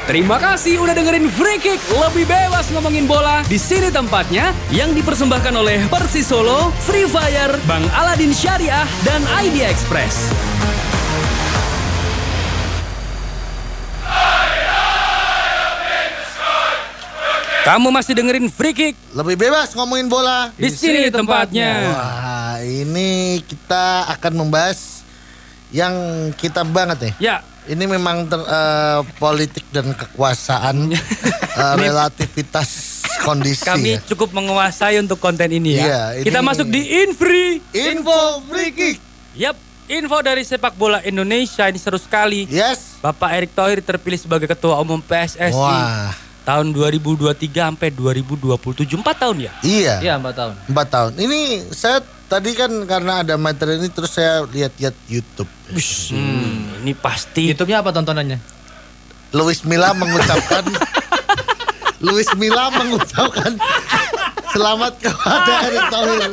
[0.06, 5.54] Terima kasih udah dengerin Free Kick lebih bebas ngomongin bola di sini tempatnya yang dipersembahkan
[5.56, 10.30] oleh Persis Solo, Free Fire, Bang Aladin Syariah dan Idea Express.
[17.66, 20.54] Kamu masih dengerin Free Kick Lebih bebas ngomongin bola.
[20.54, 21.90] di, sini tempatnya.
[21.90, 25.02] Wah, ini kita akan membahas
[25.74, 25.92] yang
[26.38, 27.14] kita banget nih.
[27.20, 30.94] Ya, Ini memang ter- eh, politik dan kekuasaan
[31.58, 33.66] eh, relativitas kondisi.
[33.66, 34.00] Kami ya.
[34.06, 35.82] cukup menguasai untuk konten ini ya.
[35.82, 37.66] Iya, ini- kita masuk di Infree.
[37.74, 38.98] info free kick.
[39.34, 42.46] Yap, info dari sepak bola Indonesia ini seru sekali.
[42.46, 43.02] Yes.
[43.02, 46.14] Bapak Erick Thohir terpilih sebagai ketua umum PSSI Wah,
[46.46, 49.52] tahun 2023 sampai 2027 4 tahun ya.
[49.66, 49.96] iya.
[50.00, 50.54] Iya, 4 tahun.
[50.70, 51.12] Empat tahun.
[51.18, 51.40] Ini
[51.74, 55.50] saya tadi kan karena ada materi ini terus saya lihat-lihat YouTube.
[56.14, 58.38] Hmm, ini pasti YouTube-nya apa tontonannya?
[59.34, 60.64] Luis Milla mengucapkan
[62.06, 63.58] Luis Milla mengucapkan
[64.54, 66.32] selamat kepada Erick Thohir.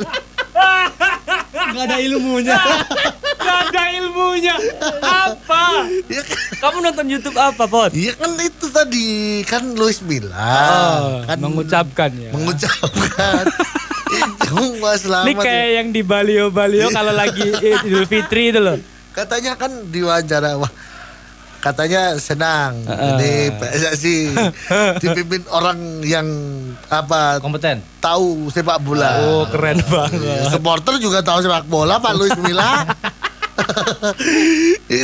[1.72, 2.58] Gak ada ilmunya.
[3.42, 4.54] Gak ada ilmunya.
[5.00, 5.88] Apa?
[6.06, 7.90] Ya kan, Kamu nonton YouTube apa, Pot?
[7.90, 9.06] ya kan itu tadi
[9.42, 12.30] kan Luis Milla Oh, kan mengucapkan ya.
[12.30, 13.44] mengucapkan
[14.12, 15.26] itu wah selamat.
[15.26, 18.76] Ini kayak yang di Balio-Balio kalau lagi Idul Fitri itu loh.
[19.10, 20.70] Katanya kan di wawancara wah
[21.62, 24.18] katanya senang ini PSSI
[25.02, 26.26] dipimpin orang yang
[26.90, 27.78] apa Kompeten.
[27.96, 29.22] tahu sepak bola.
[29.22, 30.50] Oh, keren banget.
[30.50, 32.82] Supporter juga tahu sepak bola Pak Luis Milla.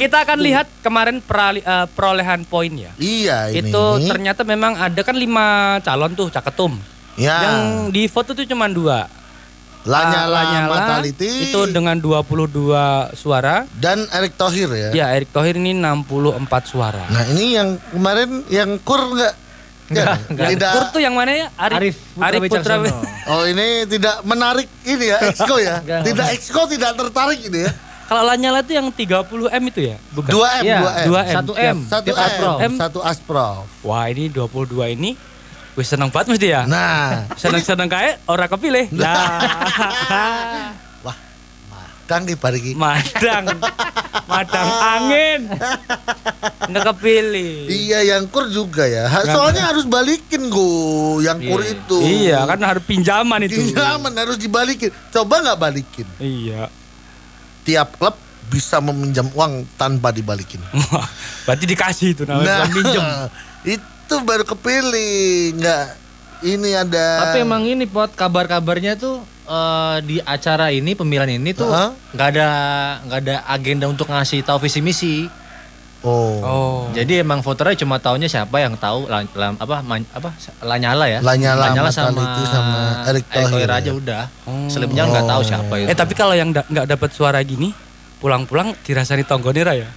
[0.02, 2.90] Kita akan lihat kemarin perali- eh, perolehan poin ya.
[2.96, 3.70] Iya ini.
[3.70, 6.74] Itu ternyata memang ada kan lima calon tuh caketum.
[7.14, 7.38] ya.
[7.40, 7.58] Yang
[7.90, 9.06] di foto tuh cuma dua.
[9.84, 12.74] Lanyala, Lanyala Mataliti itu dengan 22
[13.14, 13.64] suara.
[13.74, 14.90] dan Erick Thohir ya.
[14.92, 17.06] Ya, Erick Thohir ini 64 suara.
[17.08, 19.34] Nah ini yang kemarin yang kur nggak?
[19.88, 20.18] Nggak, Kan?
[20.28, 20.48] nggak.
[20.52, 20.70] Tidak.
[20.70, 21.46] Kur tuh yang mana ya?
[21.56, 22.74] Arif Putra Arif Putra.
[22.76, 23.00] Wicaksono.
[23.28, 25.80] Oh ini tidak menarik ini ya Exco ya.
[25.84, 26.02] Nggak.
[26.04, 27.72] tidak Exco tidak tertarik ini ya.
[28.04, 29.96] Kalau Lanyala tuh yang 30 M itu ya?
[30.10, 30.32] Bukan.
[30.32, 31.06] 2 M, Iya, 2 M.
[31.08, 31.36] 2 M.
[31.44, 31.76] 1 M.
[31.84, 32.56] Satu Tiap Asprof.
[32.58, 33.64] M, satu Asprof.
[33.80, 35.10] Wah, ini 22 ini
[35.78, 36.66] Wih seneng banget mesti ya.
[36.66, 38.90] Nah, Seneng-seneng kayak orang kepilih.
[38.90, 40.74] Nah.
[41.06, 41.14] wah,
[41.70, 42.74] madang nih bariki.
[42.74, 43.46] Madang.
[44.26, 45.46] Madang angin.
[46.66, 47.70] Nggak kepilih.
[47.70, 49.06] Iya, yang kur juga ya.
[49.22, 51.70] Soalnya harus balikin go, yang kur Iya.
[51.70, 51.98] itu.
[52.02, 53.62] Iya, kan harus pinjaman itu.
[53.70, 54.90] Pinjaman harus dibalikin.
[55.14, 56.10] Coba nggak balikin.
[56.18, 56.66] Iya.
[57.62, 58.18] Tiap klub
[58.50, 60.58] bisa meminjam uang tanpa dibalikin.
[61.46, 62.98] Berarti dikasih itu namanya bukan pinjem.
[62.98, 63.30] Nah,
[64.08, 65.20] itu baru kepilih.
[65.54, 65.84] Nggak,
[66.42, 67.06] ini ada.
[67.22, 71.68] Tapi emang ini pot kabar-kabarnya tuh eh, di acara ini pemilihan ini tuh
[72.10, 72.48] nggak ada
[73.04, 75.16] nggak ada agenda untuk ngasih tahu visi misi.
[75.98, 76.38] Oh.
[76.40, 76.78] Oh.
[76.94, 80.30] Jadi emang voternya cuma taunya siapa yang tahu lan- lan- apa man- apa
[80.62, 81.18] Lanyala ya.
[81.20, 83.92] Lanyala, sama, Mataliti sama Erick Thohir aja ya.
[83.92, 84.22] udah.
[84.70, 85.90] Selebihnya nggak tahu siapa itu.
[85.90, 87.74] Eh tapi kalau yang da- nggak dapat suara gini,
[88.22, 89.90] pulang-pulang dirasani tonggone ra ya?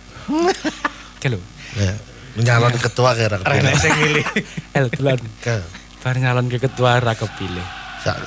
[1.18, 1.40] Kalau
[1.72, 1.96] Ya,
[2.34, 3.74] menyalon ketua kira kepilih.
[3.98, 4.26] milih.
[4.78, 5.66] El tulan Ke-
[6.00, 7.66] bar nyalon ke ketua ra kepilih.
[8.00, 8.18] sa-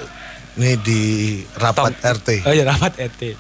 [0.55, 1.03] Ini di
[1.55, 2.47] rapat RT.
[2.47, 3.35] Oh ya rapat RT.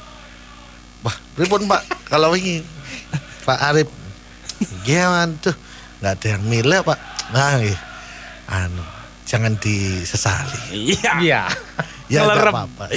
[1.00, 1.82] Wah, pripun Pak?
[2.04, 2.58] Kalau ini
[3.40, 3.86] Pak Arif,
[4.82, 5.54] gimana tuh?
[5.98, 6.98] Nggak ada yang milih Pak.
[7.30, 7.78] Nah, iya.
[8.46, 8.82] anu,
[9.22, 10.58] jangan disesali.
[10.90, 11.12] Iya.
[11.18, 11.42] Iya.
[12.04, 12.52] Ya nggak Ngelerem.
[12.52, 12.84] apa-apa.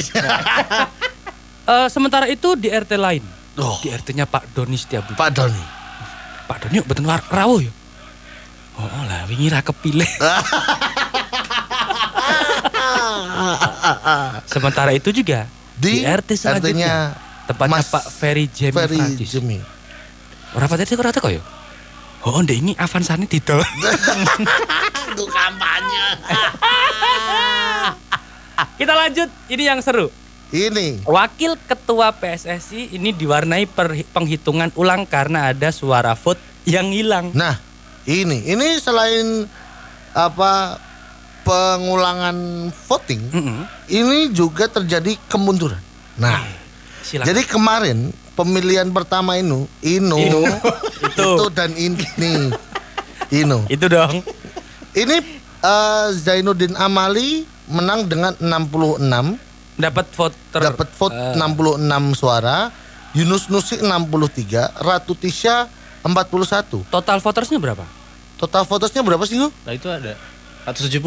[1.67, 3.19] Eh, sementara itu di RT lain,
[3.59, 5.19] Oh, di RT-nya Pak Doni Setiabudi.
[5.19, 5.59] Pak Doni.
[6.47, 7.71] Pak Doni betul war- rawuh ya.
[8.77, 10.05] Oh lah, wingi ra kepilih.
[14.47, 15.45] Sementara itu juga
[15.77, 17.13] di, Di RT selanjutnya
[17.45, 19.27] tempatnya Mas Pak Ferry Jemi Ferry Francis.
[19.29, 19.59] Jemi.
[20.55, 21.41] Ora pati kok rata kok ya?
[22.25, 23.59] Oh, ndek ini Avansane didol.
[25.13, 26.05] Itu kampanye.
[28.81, 30.11] Kita lanjut, ini yang seru.
[30.47, 31.03] Ini.
[31.03, 37.35] Wakil Ketua PSSI ini diwarnai per- penghitungan ulang karena ada suara vote yang hilang.
[37.35, 37.59] Nah,
[38.03, 39.43] ini ini selain
[40.15, 40.79] apa
[41.43, 42.35] pengulangan
[42.71, 43.59] voting Mm-mm.
[43.87, 45.79] ini juga terjadi kemunduran.
[46.15, 46.43] Nah,
[47.01, 47.27] Silakan.
[47.27, 47.97] jadi kemarin
[48.33, 50.41] pemilihan pertama ini Ino, Ino.
[51.03, 51.29] itu.
[51.51, 52.51] dan ini
[53.29, 53.67] Ino.
[53.67, 54.23] Itu dong.
[54.91, 55.15] Ini
[55.59, 59.46] eh, Zainuddin Amali menang dengan 66
[59.77, 62.73] Dapat vote ter dapat vote eh, 66 suara,
[63.13, 65.69] Yunus Nusi 63, Ratu Tisha
[66.01, 66.89] 41.
[66.89, 67.85] total votersnya berapa?
[68.41, 69.49] Total votersnya berapa sih, Gu?
[69.65, 70.17] Nah itu ada
[70.65, 70.97] 170.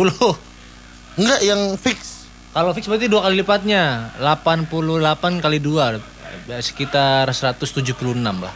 [1.19, 2.27] Enggak yang fix.
[2.51, 4.15] Kalau fix berarti dua kali lipatnya.
[4.19, 7.75] 88 kali 2 sekitar 176
[8.23, 8.55] lah.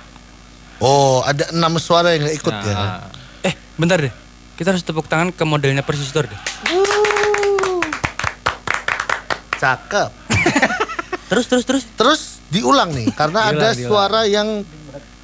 [0.82, 2.74] Oh, ada enam suara yang nggak ikut ya.
[2.74, 3.02] Nah,
[3.46, 4.10] Eh, bentar deh.
[4.54, 6.40] Kita harus tepuk tangan ke modelnya Persistor deh.
[9.64, 10.10] Cakep.
[11.32, 11.84] Terus terus terus.
[11.96, 12.20] Terus
[12.52, 13.88] diulang nih karena Diulang, ada diulang.
[13.88, 14.48] suara yang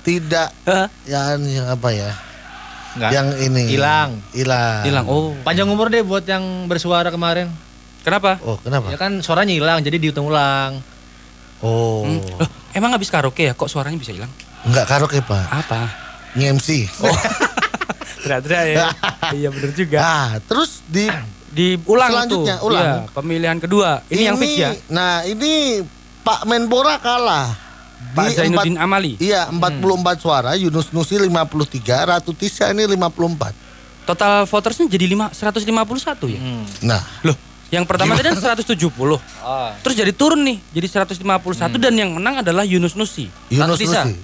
[0.01, 0.49] tidak
[1.05, 2.11] yang, yang apa ya?
[2.97, 3.11] Enggak.
[3.15, 4.11] Yang ini Hilang.
[4.35, 4.83] Hilang.
[4.83, 5.05] Hilang.
[5.07, 5.37] Oh.
[5.47, 7.53] Panjang umur deh buat yang bersuara kemarin.
[8.03, 8.41] Kenapa?
[8.43, 8.89] Oh, kenapa?
[8.91, 10.81] Ya kan suaranya hilang jadi dihitung ulang.
[11.61, 12.03] Oh.
[12.09, 12.19] Hmm.
[12.41, 14.33] Loh, emang habis karaoke ya kok suaranya bisa hilang?
[14.65, 15.47] Enggak karaoke, Pak.
[15.53, 15.81] Apa?
[16.35, 16.89] Nge-MC.
[17.05, 17.13] Oh.
[18.25, 18.89] Tidak-tidak ya.
[19.39, 19.99] iya bener juga.
[20.01, 21.07] Ah, terus di
[21.51, 22.67] Diulang Selanjutnya, tuh.
[22.67, 22.85] ulang.
[23.03, 23.91] Iya, pemilihan kedua.
[24.07, 24.71] Ini, yang fix ya?
[24.87, 25.83] Nah, ini
[26.21, 27.51] Pak Menpora kalah.
[28.11, 29.13] Pak Di Zainuddin empat- Amali.
[29.19, 29.83] Iya, 44
[30.17, 31.67] suara, Yunus Nusi 53,
[32.01, 33.53] Ratu Tisha ini 54.
[34.03, 36.39] Total votersnya jadi lima, 151 ya?
[36.39, 36.65] Hmm.
[36.81, 37.37] Nah, Loh,
[37.69, 39.21] yang pertama tadi kan 170.
[39.39, 39.75] Ah.
[39.81, 41.23] Terus jadi turun nih, jadi 151
[41.77, 43.27] dan yang menang adalah Yunus Nusi.
[43.49, 44.03] Yunus Ratu Tisha.
[44.03, 44.17] Nusi.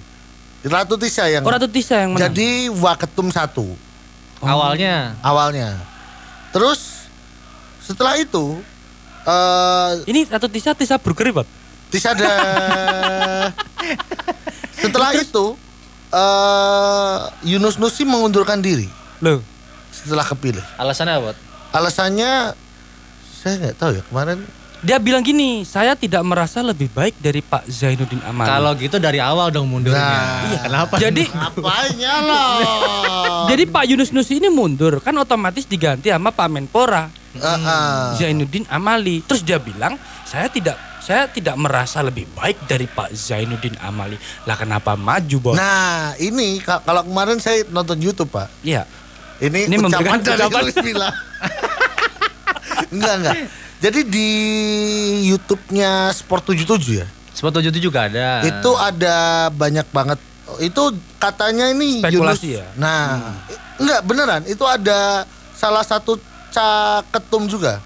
[0.63, 2.27] Ratu Tisha yang Oh, Ratu Tisha yang menang.
[2.27, 3.67] jadi waketum satu
[4.37, 5.77] Awalnya awalnya.
[6.49, 6.96] Terus
[7.87, 8.59] setelah itu
[9.23, 11.47] eh ini Ratu Tisha Tisha Burger, Pak.
[11.87, 12.31] Tisha ada
[14.83, 15.55] setelah itu
[16.11, 19.39] eh Yunus Nusi mengundurkan diri Loh,
[19.89, 20.61] setelah kepilih.
[20.77, 21.31] alasannya apa?
[21.73, 22.53] Alasannya
[23.33, 24.39] saya nggak tahu ya kemarin.
[24.77, 28.45] dia bilang gini, saya tidak merasa lebih baik dari Pak Zainuddin Amali.
[28.45, 29.97] Kalau gitu dari awal dong mundurnya.
[29.97, 30.41] Nah.
[30.45, 30.95] Iya, kenapa?
[31.01, 32.53] jadi Apanya loh?
[33.49, 37.09] jadi Pak Yunus Nusi ini mundur, kan otomatis diganti sama Pak Menpora.
[37.39, 38.13] Ah.
[38.13, 39.21] Zainuddin Amali.
[39.21, 44.19] Terus dia bilang, saya tidak saya tidak merasa lebih baik dari Pak Zainuddin Amali.
[44.43, 45.55] Lah kenapa maju, Bos?
[45.55, 48.51] Nah ini ka- kalau kemarin saya nonton YouTube pak.
[48.59, 48.83] Iya.
[49.37, 50.63] Ini, Ini ucapan dari ucapan.
[50.81, 51.09] Milla.
[52.93, 53.35] enggak enggak.
[53.77, 54.27] Jadi di
[55.23, 57.07] YouTube-nya Sport 77 ya.
[57.29, 58.41] Spot 77 juga ada.
[58.41, 60.19] Itu ada banyak banget.
[60.57, 62.57] Itu katanya ini Spekulasi Yunus.
[62.57, 62.65] ya?
[62.75, 63.37] Nah,
[63.77, 64.41] enggak beneran.
[64.43, 65.23] Itu ada
[65.53, 66.17] salah satu
[66.49, 67.79] caketum juga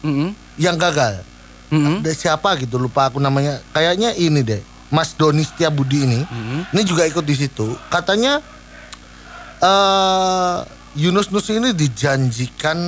[0.00, 0.30] Mm-mm.
[0.56, 1.22] yang gagal.
[1.68, 2.00] Mm-mm.
[2.00, 3.58] Ada siapa gitu lupa aku namanya.
[3.70, 4.62] Kayaknya ini deh.
[4.88, 6.20] Mas Doni Setiabudi ini.
[6.22, 6.60] Mm-mm.
[6.70, 7.74] Ini juga ikut di situ.
[7.88, 8.38] Katanya
[9.58, 10.56] eh
[10.94, 12.78] Yunus Nus ini dijanjikan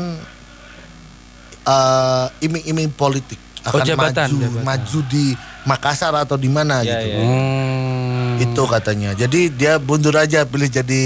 [1.66, 4.62] eh iming-iming politik Oh, akan jabatan, maju jabatan.
[4.62, 5.24] maju di
[5.66, 7.06] Makassar atau di mana Iya, gitu.
[7.10, 7.18] iya.
[7.18, 8.30] Hmm.
[8.38, 9.10] Itu katanya.
[9.10, 11.02] Jadi dia mundur aja pilih jadi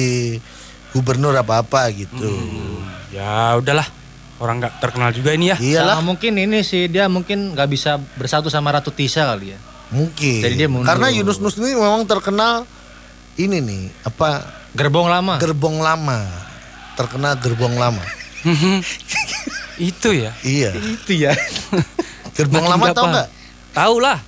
[0.92, 2.28] gubernur apa-apa gitu.
[3.09, 3.88] Ya udahlah.
[4.40, 5.57] Orang nggak terkenal juga ini ya.
[5.57, 9.59] Iyalah, Sama mungkin ini sih dia mungkin nggak bisa bersatu sama Ratu Tisha kali ya.
[9.90, 10.40] mungkin.
[10.40, 10.87] Jadi dia mundur.
[10.87, 12.64] Karena Yunus Nus ini memang terkenal
[13.37, 15.37] ini nih, apa Gerbong lama.
[15.37, 16.24] gerbong lama.
[16.94, 18.00] Terkenal gerbong lama.
[19.79, 20.33] Itu ya.
[20.40, 20.70] Iya.
[20.74, 21.33] Itu ya.
[22.37, 23.11] Gerbong Makin lama paham.
[23.11, 23.29] nggak?
[23.72, 24.18] Tahu lah.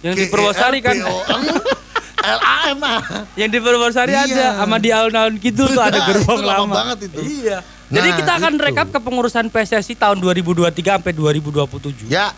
[0.00, 0.96] Yang di Purwosari kan.
[0.98, 3.00] LAM ah.
[3.34, 4.22] Yang di Purwosari Iya.
[4.24, 6.74] ada sama di alun-alun gitu tuh ada gerbong itu lama lama.
[6.74, 7.20] banget itu.
[7.44, 7.58] Iya.
[7.88, 8.62] Jadi Nah, kita akan itu.
[8.62, 12.04] rekap kepengurusan PSSI tahun 2023 sampai 2027.
[12.06, 12.36] Ya,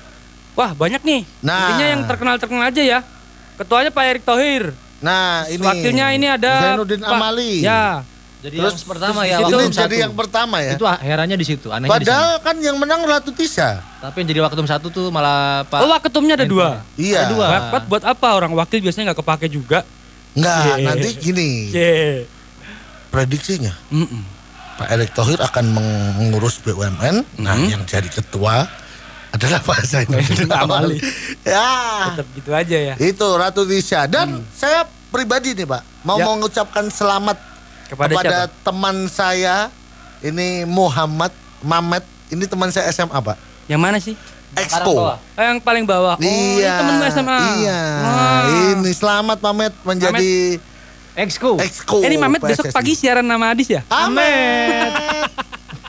[0.53, 1.23] Wah, banyak nih.
[1.41, 1.59] Nah.
[1.65, 2.99] Intinya yang terkenal-terkenal aja ya.
[3.57, 4.75] Ketuanya Pak Erick Thohir.
[5.01, 5.65] nah ini.
[5.65, 7.65] Wakilnya ini ada Zainuddin Pak- Amali.
[7.65, 8.05] Ya.
[8.41, 9.97] Jadi Terus- yang pertama terus ya Ini Waketum jadi satu.
[10.01, 10.73] yang pertama ya.
[10.73, 13.81] Itu herannya di situ, anehnya di Padahal kan yang menang Ratu Tisha.
[13.81, 14.01] sana.
[14.03, 15.79] Tapi yang jadi Waketum satu tuh malah Pak.
[15.79, 16.81] Oh, ketumnya ada dua.
[16.95, 17.25] Iya.
[17.25, 17.47] Ada dua.
[17.71, 19.85] Buat, buat apa orang wakil biasanya nggak kepake juga?
[20.31, 20.79] Enggak, Yeah.
[20.85, 21.51] nanti gini.
[21.71, 22.17] Yeah.
[23.09, 24.23] Prediksinya Mm-mm.
[24.81, 27.21] Pak Erick Thohir akan mengurus BUMN.
[27.37, 27.69] Nah, Hmm.
[27.69, 28.65] yang jadi ketua
[29.31, 30.97] adalah Pak Zainuddin Amali.
[31.45, 32.09] ya.
[32.11, 32.95] Tetap gitu aja ya.
[32.97, 36.25] Itu Ratu Tisha dan saya pribadi nih, Pak, mau Ya.
[36.25, 37.37] mengucapkan selamat
[37.87, 38.57] Kepada, kepada siapa?
[38.63, 39.69] teman saya
[40.21, 42.03] ini Muhammad Mamet.
[42.31, 43.37] Ini teman saya SMA, Pak.
[43.69, 44.17] Yang mana sih?
[44.51, 45.13] Expo.
[45.13, 46.17] Oh, yang paling bawah.
[46.17, 46.73] Oh, iya.
[46.73, 47.39] ini temenmu SMA.
[47.61, 47.81] Iya.
[48.01, 48.41] Wah.
[48.73, 50.31] Ini selamat Mamet menjadi
[51.13, 51.59] Exco.
[51.59, 52.01] Exco.
[52.01, 53.83] Eh, ini Mamet besok pagi siaran nama Adis ya?
[53.89, 54.91] Amin.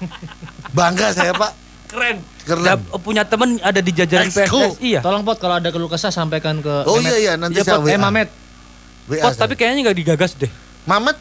[0.78, 1.52] Bangga saya, Pak.
[1.88, 2.18] Keren.
[2.42, 2.64] Keren.
[2.64, 4.74] Dap- punya temen ada di jajaran Exco.
[4.74, 5.02] PSSI ya?
[5.02, 7.12] Tolong pot kalau ada keluh kesah sampaikan ke Oh Mehmet.
[7.12, 7.86] iya iya nanti Iya, saya Pot.
[7.86, 8.02] Eh WA.
[8.02, 8.30] Mamet.
[9.08, 9.42] WA Pot, saya.
[9.44, 10.52] tapi kayaknya nggak digagas deh.
[10.84, 11.18] Mamet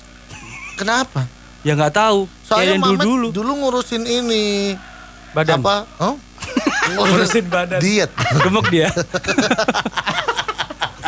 [0.75, 1.27] kenapa?
[1.61, 2.25] Ya nggak tahu.
[2.41, 3.53] Soalnya Mamet dulu dulu, dulu.
[3.61, 4.75] ngurusin ini
[5.31, 5.61] Badan.
[5.61, 5.87] Apa?
[6.01, 6.15] Oh?
[6.97, 7.79] Ngurusin badan.
[7.79, 8.11] Diet.
[8.41, 8.91] Gemuk dia.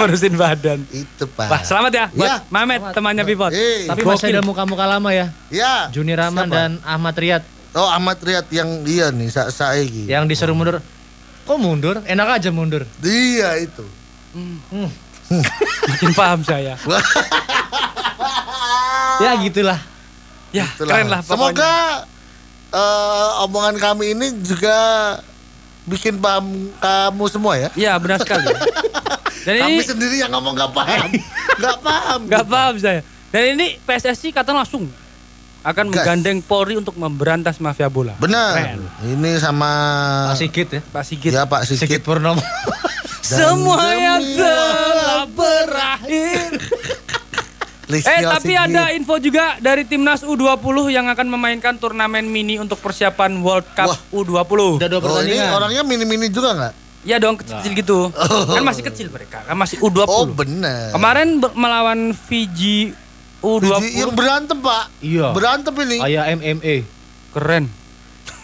[0.05, 0.79] Ngurusin badan.
[0.89, 1.47] Itu Pak.
[1.47, 2.37] Wah, selamat ya buat Ya.
[2.49, 3.51] Mamet, temannya Pipot.
[3.51, 4.35] Eh, Tapi masih Gokil.
[4.35, 5.27] ada muka-muka lama ya.
[5.49, 5.87] ya.
[5.89, 6.57] Juni Rahman Siapa?
[6.57, 10.05] dan Ahmad Riyad Oh Ahmad Riyad yang dia nih sa Saegi.
[10.05, 10.85] yang disuruh mundur.
[11.43, 12.05] Kok mundur?
[12.05, 12.85] Enak aja mundur.
[12.99, 13.81] Dia itu.
[15.83, 16.77] Makin paham saya.
[19.19, 19.81] Ya gitulah.
[20.53, 20.93] Ya, Itulah.
[20.93, 21.33] keren lah pokoknya.
[21.57, 21.73] Semoga
[22.71, 24.77] eh, omongan kami ini juga
[25.85, 26.45] bikin paham
[26.77, 27.69] kamu semua ya.
[27.73, 28.53] Iya, benar sekali.
[29.43, 31.09] Dan Kami ini sendiri yang ngomong gak paham.
[31.63, 32.21] gak paham.
[32.25, 33.01] nggak paham saya.
[33.29, 34.87] Dan ini PSSI kata langsung
[35.63, 35.95] akan Gas.
[35.97, 38.15] menggandeng Polri untuk memberantas mafia bola.
[38.17, 38.53] Benar.
[38.53, 38.81] Keren.
[39.09, 39.71] Ini sama
[40.29, 40.81] Pak Sigit ya.
[40.85, 41.31] Pak Sigit.
[41.31, 42.03] ya Pak Sigit Sigit.
[42.03, 42.43] Purnomo.
[43.23, 46.51] Semua yang telah berakhir.
[47.85, 48.65] Eh tapi Sigit.
[48.65, 50.57] ada info juga dari timnas U20
[50.89, 54.01] yang akan memainkan turnamen mini untuk persiapan World Cup Wah.
[54.11, 54.81] U20.
[54.81, 55.53] Udah dua Oh, ini pertandingan.
[55.53, 56.73] orangnya mini-mini juga nggak?
[57.03, 57.99] Ya dong kecil-kecil gitu.
[58.57, 60.07] Kan masih kecil mereka, kan masih U20.
[60.07, 60.95] Oh benar.
[60.95, 62.95] Kemarin melawan Fiji
[63.43, 64.85] U20 Fiji yang berantem Pak.
[65.03, 65.35] Iya.
[65.35, 65.99] Berantem ini.
[65.99, 66.75] Kayak MMA.
[67.35, 67.65] keren.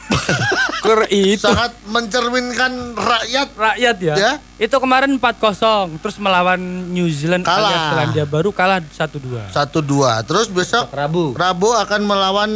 [0.85, 3.49] keren itu Sangat mencerminkan rakyat.
[3.55, 4.15] rakyat ya.
[4.19, 4.33] Ya.
[4.59, 6.59] Itu kemarin 4-0 terus melawan
[6.91, 7.95] New Zealand Kalah.
[7.95, 9.55] Selandia Baru kalah 1-2.
[9.55, 10.19] Satu dua.
[10.27, 11.37] Terus besok Rabu.
[11.39, 12.51] Rabu akan melawan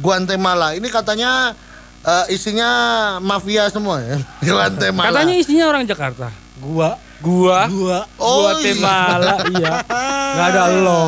[0.00, 0.72] Guatemala.
[0.72, 1.52] Ini katanya
[2.00, 2.70] eh, isinya
[3.18, 4.18] mafia semua ya.
[4.46, 5.06] Guatemala.
[5.10, 6.28] Katanya isinya orang Jakarta.
[6.58, 6.96] Gua.
[7.20, 7.98] Gua, Gua.
[8.16, 9.72] Oh, Guatemala, iya.
[10.32, 11.04] Nggak ada lo.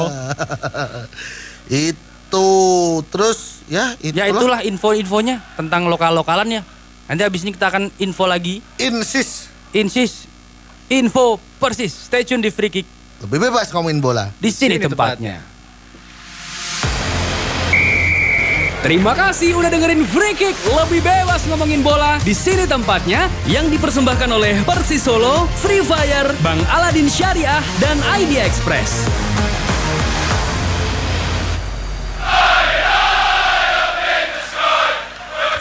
[1.67, 2.49] itu
[3.09, 6.63] terus ya Ya itulah info-infonya tentang lokal-lokalan ya.
[7.09, 8.61] Nanti habis ini kita akan info lagi.
[8.77, 10.29] Insis Insis,
[10.89, 11.93] info persis.
[12.09, 12.85] Stay tune di Free Kick.
[13.25, 14.29] lebih bebas ngomongin bola.
[14.37, 15.41] Di sini, Sini tempatnya.
[18.83, 22.19] Terima kasih udah dengerin Free Kick lebih bebas ngomongin bola.
[22.19, 28.43] Di sini tempatnya yang dipersembahkan oleh Persis Solo, Free Fire, Bang Aladin Syariah dan Idea
[28.43, 29.07] Express.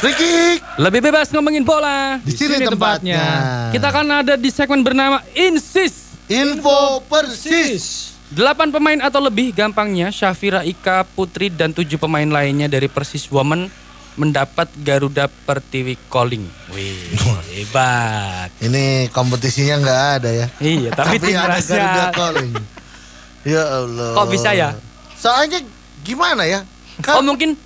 [0.02, 2.18] Free kick Lebih bebas ngomongin bola.
[2.26, 3.22] di sini sini tempatnya.
[3.70, 6.18] Kita akan ada di segmen bernama Insis.
[6.26, 8.11] info persis.
[8.32, 13.68] Delapan pemain atau lebih gampangnya Syafira Ika Putri dan tujuh pemain lainnya dari Persis Women
[14.16, 16.48] mendapat Garuda Pertiwi Calling.
[16.72, 17.12] Wih,
[17.52, 18.48] hebat.
[18.64, 20.48] Ini kompetisinya nggak ada ya.
[20.64, 22.52] Iya, tapi, ada Garuda timnasnya calling.
[23.44, 24.16] Ya Allah.
[24.16, 24.80] Kok bisa ya?
[25.20, 25.60] Soalnya
[26.00, 26.64] gimana ya?
[26.64, 27.60] Oh Kan, mungkin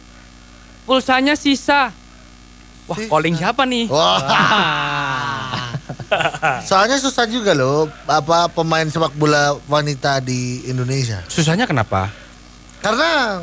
[0.90, 1.94] pulsanya sisa.
[2.90, 3.10] Wah, Sisa.
[3.10, 3.86] calling siapa nih?
[3.90, 4.22] Wah.
[6.70, 11.22] Soalnya susah juga loh apa pemain sepak bola wanita di Indonesia.
[11.28, 12.10] Susahnya kenapa?
[12.80, 13.42] Karena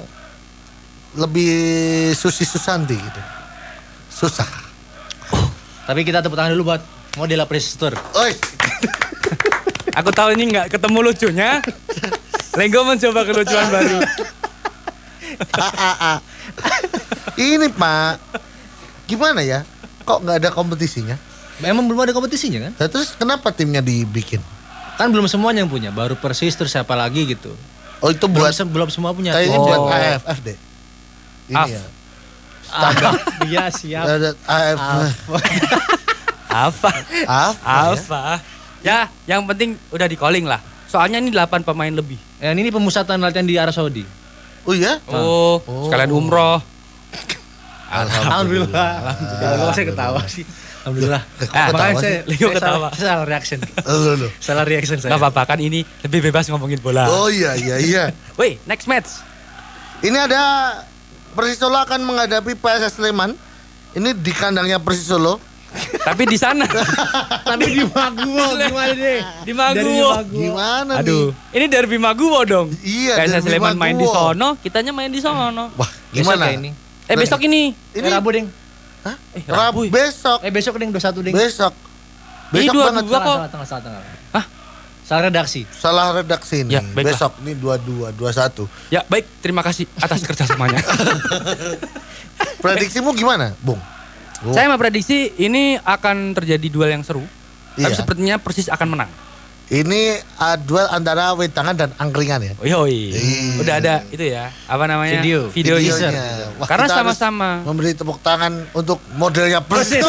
[1.19, 1.53] lebih
[2.17, 3.23] Susi Susanti gitu.
[4.09, 4.49] Susah.
[5.89, 6.83] Tapi kita tepuk tangan dulu buat
[7.19, 7.93] model Press Tour.
[8.17, 8.33] Oi,
[10.01, 11.61] Aku tahu ini nggak ketemu lucunya.
[12.57, 13.99] Lenggo mencoba kelucuan baru.
[17.37, 18.15] ini Pak.
[19.09, 19.65] Gimana ya?
[20.05, 21.17] Kok nggak ada kompetisinya?
[21.63, 22.73] Memang belum ada kompetisinya kan?
[22.75, 24.43] Nah, terus kenapa timnya dibikin?
[24.93, 27.55] Kan belum semuanya yang punya, baru Persis terus siapa lagi gitu.
[27.99, 29.31] Oh itu Belum, buat se- belum semua punya.
[29.31, 29.65] kayaknya Oh.
[29.65, 30.59] buat AFF deh.
[31.49, 31.69] Ini Af.
[31.69, 31.83] ya.
[32.69, 32.93] Ah,
[33.49, 34.05] Iya siap.
[34.43, 35.33] AFF.
[36.67, 36.91] Apa?
[37.25, 37.57] AF.
[37.63, 38.43] Apa?
[38.83, 40.59] Ya, yang penting udah di calling lah.
[40.85, 42.19] Soalnya ini 8 pemain lebih.
[42.37, 44.03] Yang ini pemusatan latihan di Arab Saudi.
[44.63, 44.99] Oh iya?
[45.07, 46.59] Oh, sekalian umroh.
[47.93, 48.93] Alhamdulillah.
[49.01, 49.73] Alhamdulillah.
[49.73, 50.45] saya ketawa sih.
[50.83, 51.23] Alhamdulillah.
[51.39, 52.91] ketawa Makanya saya, Leo ketawa.
[52.91, 53.59] salah, salah reaction.
[53.87, 54.31] Loh, loh.
[54.37, 55.11] Salah reaction saya.
[55.11, 57.07] Gak apa-apa kan ini lebih bebas ngomongin bola.
[57.09, 58.05] Oh iya iya iya.
[58.39, 59.23] Wih, next match.
[60.03, 60.43] Ini ada
[61.33, 63.39] Persis Solo akan menghadapi PSS Sleman.
[63.95, 65.39] Ini di kandangnya Persis Solo.
[66.05, 66.67] Tapi di sana.
[67.49, 69.21] Tapi di Maguwo gimana deh?
[69.47, 70.11] Di Maguwo.
[70.27, 72.69] Gimana Aduh, ini derby Maguwo dong.
[72.83, 75.71] Iya, derby Sleman main di sono, kitanya main di sono.
[75.73, 76.45] Wah, Besok gimana?
[76.51, 76.71] ya ini.
[77.07, 77.73] Eh besok ini.
[77.95, 78.47] Ini Eh, Rabu ding.
[79.03, 79.17] Hah?
[79.33, 79.91] Eh, Rabu Rabu.
[79.91, 80.39] besok.
[80.41, 81.35] Eh besok ding 21 ding.
[81.35, 81.75] Besok.
[82.53, 83.05] Ini Besok dua- banget.
[83.05, 83.27] dua kok.
[83.27, 84.03] Salah, salah, salah, salah.
[84.33, 84.45] Hah?
[85.03, 85.61] Salah redaksi.
[85.69, 86.73] Salah redaksi nih.
[86.73, 87.13] Ya, baiklah.
[87.13, 88.65] besok ini 22 21.
[88.89, 90.79] Ya baik, terima kasih atas kerjasamanya.
[92.63, 93.79] Prediksimu gimana, Bung?
[94.43, 97.23] Oh, Saya memprediksi ini akan terjadi duel yang seru.
[97.73, 97.97] Tapi Iya.
[97.97, 99.11] sepertinya Persis akan menang.
[99.73, 100.01] Ini
[100.37, 102.53] uh, duel antara wetangan dan angkringan ya.
[102.61, 103.09] Oh, yoi.
[103.09, 103.57] Iya.
[103.57, 104.53] Udah ada itu ya.
[104.69, 105.17] Apa namanya?
[105.17, 105.49] Video.
[105.49, 106.13] Video Videonya.
[106.13, 106.61] teaser.
[106.61, 107.65] Wah, Karena sama-sama.
[107.65, 110.05] memberi tepuk tangan untuk modelnya Persis.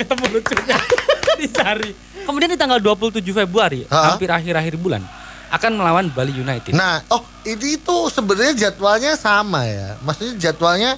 [0.00, 0.76] ketemu lucunya
[1.44, 1.92] dicari.
[2.24, 4.16] Kemudian di tanggal 27 Februari, Ha-ha.
[4.16, 5.04] hampir akhir-akhir bulan,
[5.52, 6.72] akan melawan Bali United.
[6.72, 10.00] Nah, oh ini itu sebenarnya jadwalnya sama ya.
[10.00, 10.96] Maksudnya jadwalnya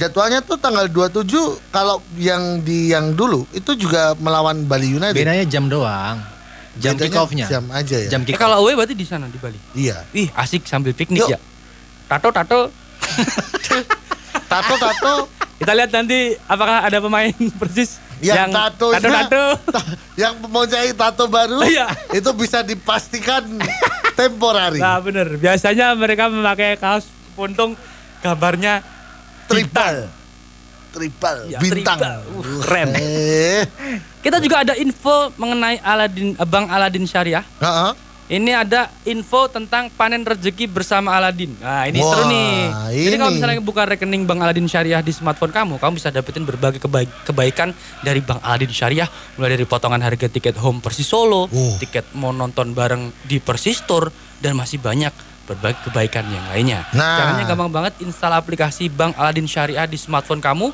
[0.00, 1.28] jadwalnya tuh tanggal 27
[1.68, 5.12] kalau yang di yang dulu itu juga melawan Bali United.
[5.14, 6.16] Bedanya jam doang.
[6.74, 7.46] Jam Bedanya kick off-nya.
[7.46, 8.08] Jam aja ya.
[8.08, 8.40] Jam Eh, kick off.
[8.40, 9.60] kalau away berarti di sana di Bali.
[9.74, 10.08] Iya.
[10.12, 11.28] Ih, asik sambil piknik Yuk.
[11.30, 11.38] ya.
[12.06, 12.60] Tato tato.
[14.46, 15.14] Tato tato
[15.54, 17.30] Kita lihat nanti apakah ada pemain
[17.60, 19.08] Persis yang, tato tato
[19.64, 19.80] tato.
[20.14, 21.88] yang mempunyai tato baru Iya.
[22.12, 23.44] itu bisa dipastikan
[24.12, 24.76] temporari.
[24.76, 25.36] Nah, bener.
[25.36, 27.72] Biasanya mereka memakai kaos puntung
[28.20, 28.84] gambarnya
[29.50, 29.96] Tribal.
[30.90, 31.98] Tribal, Ya, bintang.
[31.98, 32.18] tribal.
[32.34, 32.88] Uh, keren.
[32.94, 33.62] Eh.
[34.20, 37.42] Kita juga ada info mengenai Aladin eh, Bang Aladin Syariah.
[37.58, 37.92] Heeh.
[38.30, 41.50] Ini ada info tentang panen rezeki bersama Aladin.
[41.56, 42.54] Nah, ini Wah, seru nih.
[43.02, 43.36] Jadi kalau ini.
[43.36, 47.74] misalnya buka rekening Bang Aladin Syariah di smartphone kamu, kamu bisa dapetin berbagai kebaik- kebaikan
[48.00, 51.74] dari Bang Aladin Syariah, mulai dari potongan harga tiket home Persis Solo, Oh.
[51.76, 55.10] tiket mau nonton bareng di Persis Store dan masih banyak
[55.50, 56.86] berbagai kebaikan yang lainnya.
[56.94, 57.18] Nah.
[57.18, 60.70] Caranya gampang banget install aplikasi Bang Aladin Syariah di smartphone kamu.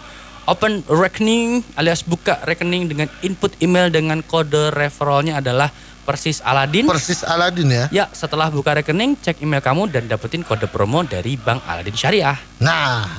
[0.47, 5.73] Open rekening alias buka rekening dengan input email dengan kode referralnya adalah
[6.07, 6.87] Persis Aladin.
[6.87, 7.85] Persis Aladin ya.
[7.91, 12.39] Ya, setelah buka rekening, cek email kamu dan dapetin kode promo dari Bank Aladin Syariah.
[12.63, 13.11] Nah,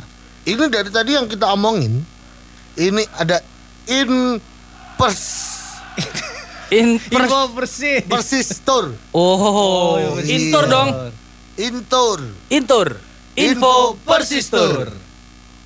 [0.47, 1.99] ini dari tadi yang kita omongin,
[2.79, 3.43] ini ada
[3.91, 4.39] in
[4.95, 5.51] pers
[6.67, 8.03] In Info bersih.
[8.03, 10.35] persis store, Oh, iya.
[10.35, 11.11] intur dong.
[11.57, 12.21] Intur.
[12.49, 12.87] Intur.
[13.37, 14.89] Info Persistur.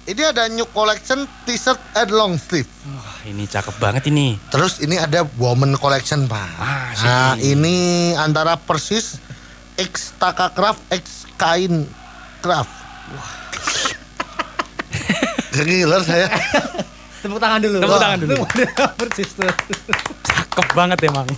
[0.01, 2.67] Ini ada new collection t-shirt and long sleeve.
[2.89, 4.35] Wah, ini cakep banget ini.
[4.49, 6.49] Terus ini ada woman collection pak.
[6.57, 9.21] Ah, nah ini antara persis
[9.77, 11.85] X Taka Craft X kain
[12.41, 12.73] craft.
[15.53, 16.27] Gila saya.
[17.21, 17.77] Tepuk tangan dulu.
[17.79, 18.35] Tepuk tangan dulu.
[18.97, 19.53] Persis tuh.
[20.25, 21.29] Cakep banget emang.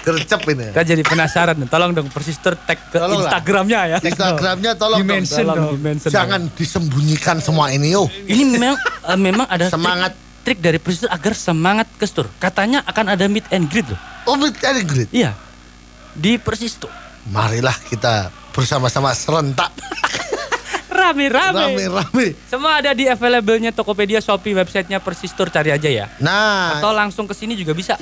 [0.00, 0.72] Gercep ini.
[0.72, 1.56] Kita jadi penasaran.
[1.66, 3.28] Tolong dong Persistur tag ke Tolonglah.
[3.28, 3.98] Instagramnya ya.
[4.00, 5.06] Instagramnya tolong dong.
[5.06, 5.72] Dimension Tolong dong.
[5.76, 8.08] dimention Jangan disembunyikan semua ini yo.
[8.22, 10.12] Ini memang eh, memang ada trik- Semangat.
[10.40, 12.26] trik, dari Persistur agar semangat kestur.
[12.36, 14.00] Katanya akan ada meet and greet loh.
[14.24, 15.08] Oh, very great.
[15.10, 15.36] Iya.
[16.10, 16.88] Di Persistur.
[17.26, 19.68] Marilah kita bersama-sama serentak
[20.90, 21.76] Rame-rame.
[21.76, 22.34] rame-rame.
[22.44, 26.06] Semua ada di available-nya Tokopedia, Shopee, websitenya Persistur cari aja ya.
[26.18, 27.94] Nah, Atau langsung ke sini juga bisa.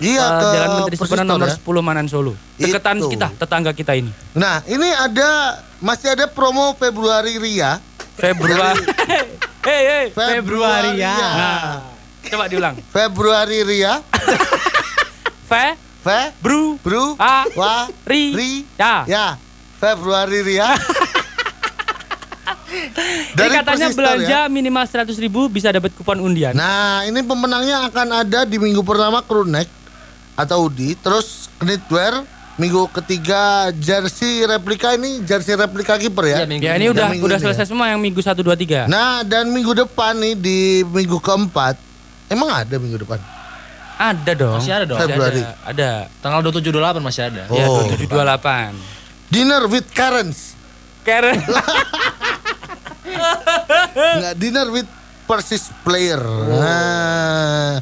[0.00, 1.56] Iya Eh, ke Jalan Menteri Persistor nomor ya.
[1.56, 2.32] 10 Manan Solo.
[2.56, 3.08] Deketan Itu.
[3.12, 4.10] kita, tetangga kita ini.
[4.32, 7.76] Nah, ini ada masih ada promo Februari Ria.
[8.16, 8.80] Februari.
[9.68, 10.04] hei, hei.
[10.10, 11.14] Februari ya.
[11.14, 11.60] Nah,
[12.26, 12.74] coba diulang.
[12.88, 14.00] Februari Ria.
[15.44, 19.02] Fe, Fe, bru, Bru, A, Wa, ri, Ri, ya.
[19.04, 19.26] Ya,
[19.76, 20.72] Februari Ria.
[22.70, 24.52] Ini katanya belanja ya.
[24.52, 26.54] minimal 100 ribu bisa dapat kupon undian.
[26.54, 29.66] Nah, ini pemenangnya akan ada di minggu pertama crewneck
[30.34, 32.24] atau Udi, terus knitwear,
[32.60, 36.36] minggu ketiga jersey replika ini jersey replika kiper ya.
[36.42, 37.70] Iya, minggu ya ini Dan udah minggu udah ini selesai ya.
[37.70, 38.90] semua yang minggu 1 2 3.
[38.90, 41.74] Nah, dan minggu depan nih di minggu keempat,
[42.28, 43.20] emang ada minggu depan?
[44.00, 44.56] ada dong.
[44.56, 44.96] Masih ada dong.
[44.96, 45.42] Masih Februari.
[45.44, 46.08] Ada.
[46.08, 46.24] ada.
[46.24, 47.42] Tanggal 27 28 masih ada.
[47.52, 47.60] Oh.
[47.60, 47.68] Ya
[48.08, 48.72] 2728.
[49.28, 50.56] Dinner with Karens.
[51.04, 51.36] Karen.
[54.20, 54.88] Nggak, dinner with
[55.28, 56.18] Persis player.
[56.48, 57.78] Nah,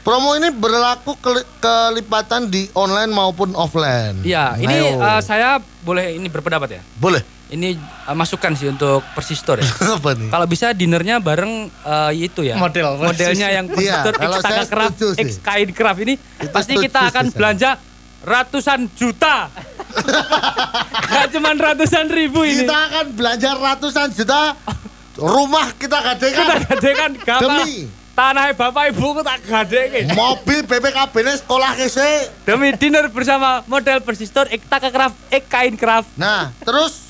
[0.00, 4.20] promo ini berlaku keli- kelipatan di online maupun offline.
[4.20, 4.98] Iya, ini Ayo.
[4.98, 5.48] eh, saya
[5.80, 6.82] boleh ini berpendapat ya.
[6.94, 7.20] boleh.
[7.48, 9.66] Ini eh, masukan sih untuk Persistor ya.
[9.96, 10.28] Apa nih?
[10.28, 12.54] Kalau bisa dinernya bareng eh, itu ya.
[12.54, 12.94] Model.
[12.96, 15.28] Modelnya yang Iya, Persistor kalau X saya Craft, X.
[15.40, 17.36] Kain Craft ini Itu pasti kita akan saya.
[17.36, 17.70] belanja
[18.20, 19.48] ratusan juta.
[21.10, 22.62] Gak cuman ratusan ribu ini.
[22.62, 24.54] Kita akan belanja ratusan juta
[25.16, 27.66] rumah kita Kita gadekan gadekan kapal.
[27.66, 27.99] Demi.
[28.10, 30.12] Tanah bapak ibu kita gadekan.
[30.12, 32.28] mobil BPKB ini sekolah kese.
[32.42, 36.10] Demi dinner bersama model Persistor X Taka Craft, X Kain Craft.
[36.14, 37.08] Nah, terus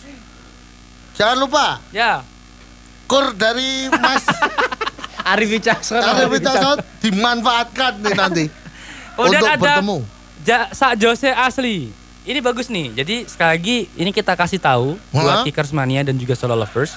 [1.13, 2.23] jangan lupa Ya.
[3.05, 4.23] kur dari Mas
[5.31, 5.99] Arif Wicaksono.
[6.01, 8.45] Arif Wicaksono dimanfaatkan nih nanti
[9.13, 9.99] Kemudian untuk ada bertemu.
[10.41, 11.91] Ja, Sak Jose asli.
[12.23, 12.95] Ini bagus nih.
[12.95, 15.43] Jadi sekali lagi ini kita kasih tahu buat?
[15.43, 16.95] Kickers Mania dan juga Solo Lovers.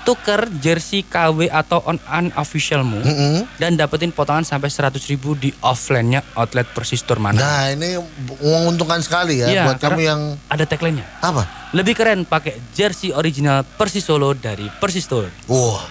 [0.00, 3.34] Tuker jersey KW atau on unofficialmu Mm-mm.
[3.56, 7.36] dan dapetin potongan sampai 100 ribu di offline-nya outlet Persistor mana.
[7.36, 8.00] Nah, ini
[8.40, 11.04] menguntungkan sekali ya Iya, buat kamu yang Ada tagline-nya.
[11.20, 11.44] apa?
[11.70, 15.28] Lebih keren pakai jersey original Persis Solo dari Persistor.
[15.46, 15.84] Wah,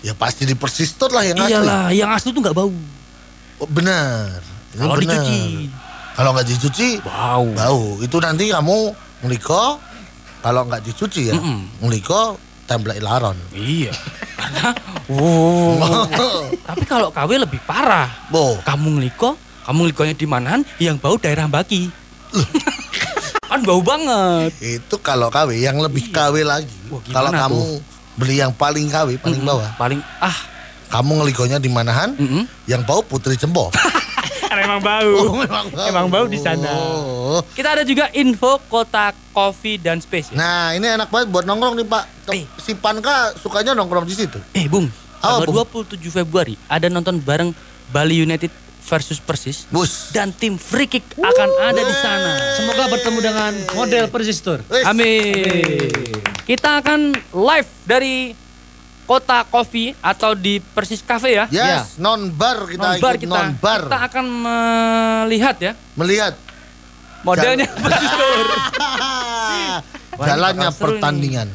[0.00, 1.52] ya pasti di Persistor lah yang asli.
[1.52, 2.72] Iyalah, yang asli tuh nggak bau.
[3.60, 4.40] Oh, benar.
[4.70, 5.38] Ini Kalau dicuci.
[6.10, 7.46] Kalau nggak dicuci, Bau.
[7.52, 7.84] bau.
[7.98, 8.78] Itu nanti kamu
[9.22, 9.78] ngeliko,
[10.40, 11.80] kalau nggak dicuci ya, Mm-mm.
[11.80, 12.36] ngeliko
[12.70, 13.34] template laron.
[13.50, 13.90] Iya.
[14.38, 14.70] Karena,
[15.10, 16.06] wow.
[16.70, 18.06] Tapi kalau KW lebih parah.
[18.30, 19.34] Boh, Kamu ngeliko,
[19.66, 21.90] kamu ngelikonya di manahan yang bau daerah Baki.
[23.50, 24.54] kan bau banget.
[24.62, 26.70] itu kalau KW yang lebih KW lagi.
[26.86, 27.82] Wah, Kalau kamu tuh?
[28.14, 29.66] beli yang paling KW, paling bawah.
[29.74, 30.38] Paling ah,
[30.90, 32.14] Kamu ngeligonya di manahan?
[32.14, 32.46] Mm-mm.
[32.66, 33.74] Yang bau Putri Cembo.
[34.50, 35.14] Karena emang bau.
[35.46, 35.86] memang bau.
[35.86, 36.66] Emang bau di sana.
[36.66, 37.38] Oh.
[37.54, 40.34] kita ada juga info kota coffee dan space.
[40.34, 40.36] Ya?
[40.36, 42.04] Nah, ini enak banget buat nongkrong nih, Pak.
[42.28, 42.42] Eh.
[42.58, 44.42] Si Panka sukanya nongkrong di situ.
[44.52, 44.90] Eh, Bung,
[45.22, 45.86] Apa, tanggal Bung?
[45.86, 47.54] 27 Februari ada nonton bareng
[47.88, 48.50] Bali United
[48.82, 50.10] versus Persis Bus.
[50.10, 52.30] dan tim free kick akan ada di sana.
[52.58, 54.58] Semoga bertemu dengan model persistur.
[54.66, 54.82] Wis.
[54.82, 55.86] Amin.
[56.42, 58.34] Kita akan live dari
[59.10, 61.50] Kota Coffee atau di Persis Cafe ya.
[61.50, 63.34] Yes, non bar kita Non bar ikut kita.
[63.34, 63.82] non bar.
[63.90, 66.38] Kita akan melihat ya Melihat
[67.26, 68.46] modelnya Persis Tour.
[70.14, 71.48] Wah, ini jalannya bakal seru pertandingan.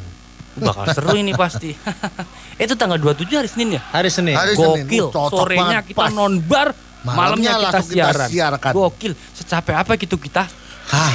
[0.59, 1.71] Bakal seru ini pasti.
[2.63, 3.81] Itu tanggal 27 hari Senin ya?
[3.87, 4.35] Hari Senin.
[4.35, 4.83] Hari Senin.
[4.83, 5.05] Gokil.
[5.07, 6.11] Uh, cocok Sorenya banget, kita pas.
[6.11, 6.67] non bar,
[7.07, 8.27] Malamnya malamnya kita langsung kita siaran.
[8.27, 8.71] siarkan.
[8.75, 9.11] Gokil.
[9.31, 10.43] Secapek apa gitu kita?
[10.91, 11.11] Hah,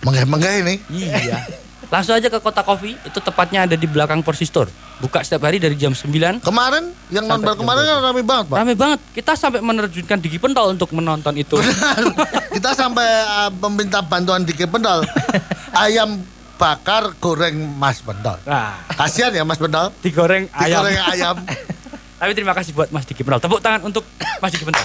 [0.00, 0.74] menggah-menggah ini.
[0.88, 1.67] Iya.
[1.88, 4.68] Langsung aja ke Kota Coffee, itu tepatnya ada di belakang Persistor.
[5.00, 8.44] Buka setiap hari dari jam 9 Kemarin yang non bar Sampai kemarin kan rame banget,
[8.50, 8.56] Pak.
[8.60, 9.00] Rame banget.
[9.16, 11.56] Kita sampai menerjunkan Digi Pentol untuk menonton itu.
[12.56, 15.06] kita sampai uh, meminta bantuan di Pendol.
[15.72, 16.20] Ayam
[16.58, 18.36] bakar goreng Mas Pendol.
[18.44, 19.94] Nah, Kasihan ya Mas Pendol.
[20.02, 20.82] digoreng ayam.
[20.82, 21.36] Digoreng ayam.
[22.20, 23.40] Tapi terima kasih buat Mas Diki Pentol.
[23.40, 24.02] Tepuk tangan untuk
[24.42, 24.84] Mas Diki Pentol.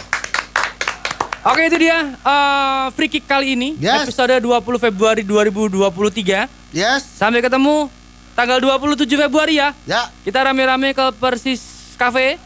[1.44, 4.08] Oke itu dia eh, free kick kali ini Yes.
[4.08, 6.48] episode 20 Februari 2023.
[6.72, 7.04] Yes.
[7.04, 7.92] Sampai ketemu
[8.32, 9.76] tanggal 27 Februari ya.
[9.84, 10.08] Ya.
[10.24, 11.60] Kita rame-rame ke Persis
[11.94, 12.40] Cafe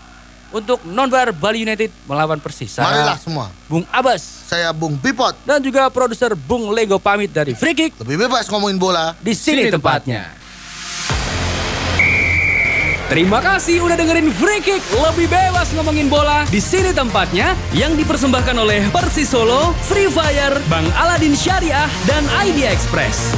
[0.50, 2.74] untuk non-bar Bali United melawan Persis.
[2.74, 3.45] Saya Marilah semua.
[3.68, 5.38] Bung Abbas Saya Bung Pipot.
[5.43, 9.14] dan juga produser Bung Lego pamit dari Free Kick Lebih bebas ngomongin bola.
[9.20, 10.34] di sini, Sini tempatnya.
[13.08, 18.60] Terima kasih udah dengerin Free Kick lebih bebas ngomongin bola di sini tempatnya yang dipersembahkan
[18.60, 23.32] oleh Persis Solo, Free Fire, Bang Aladin Syariah dan Idea Express.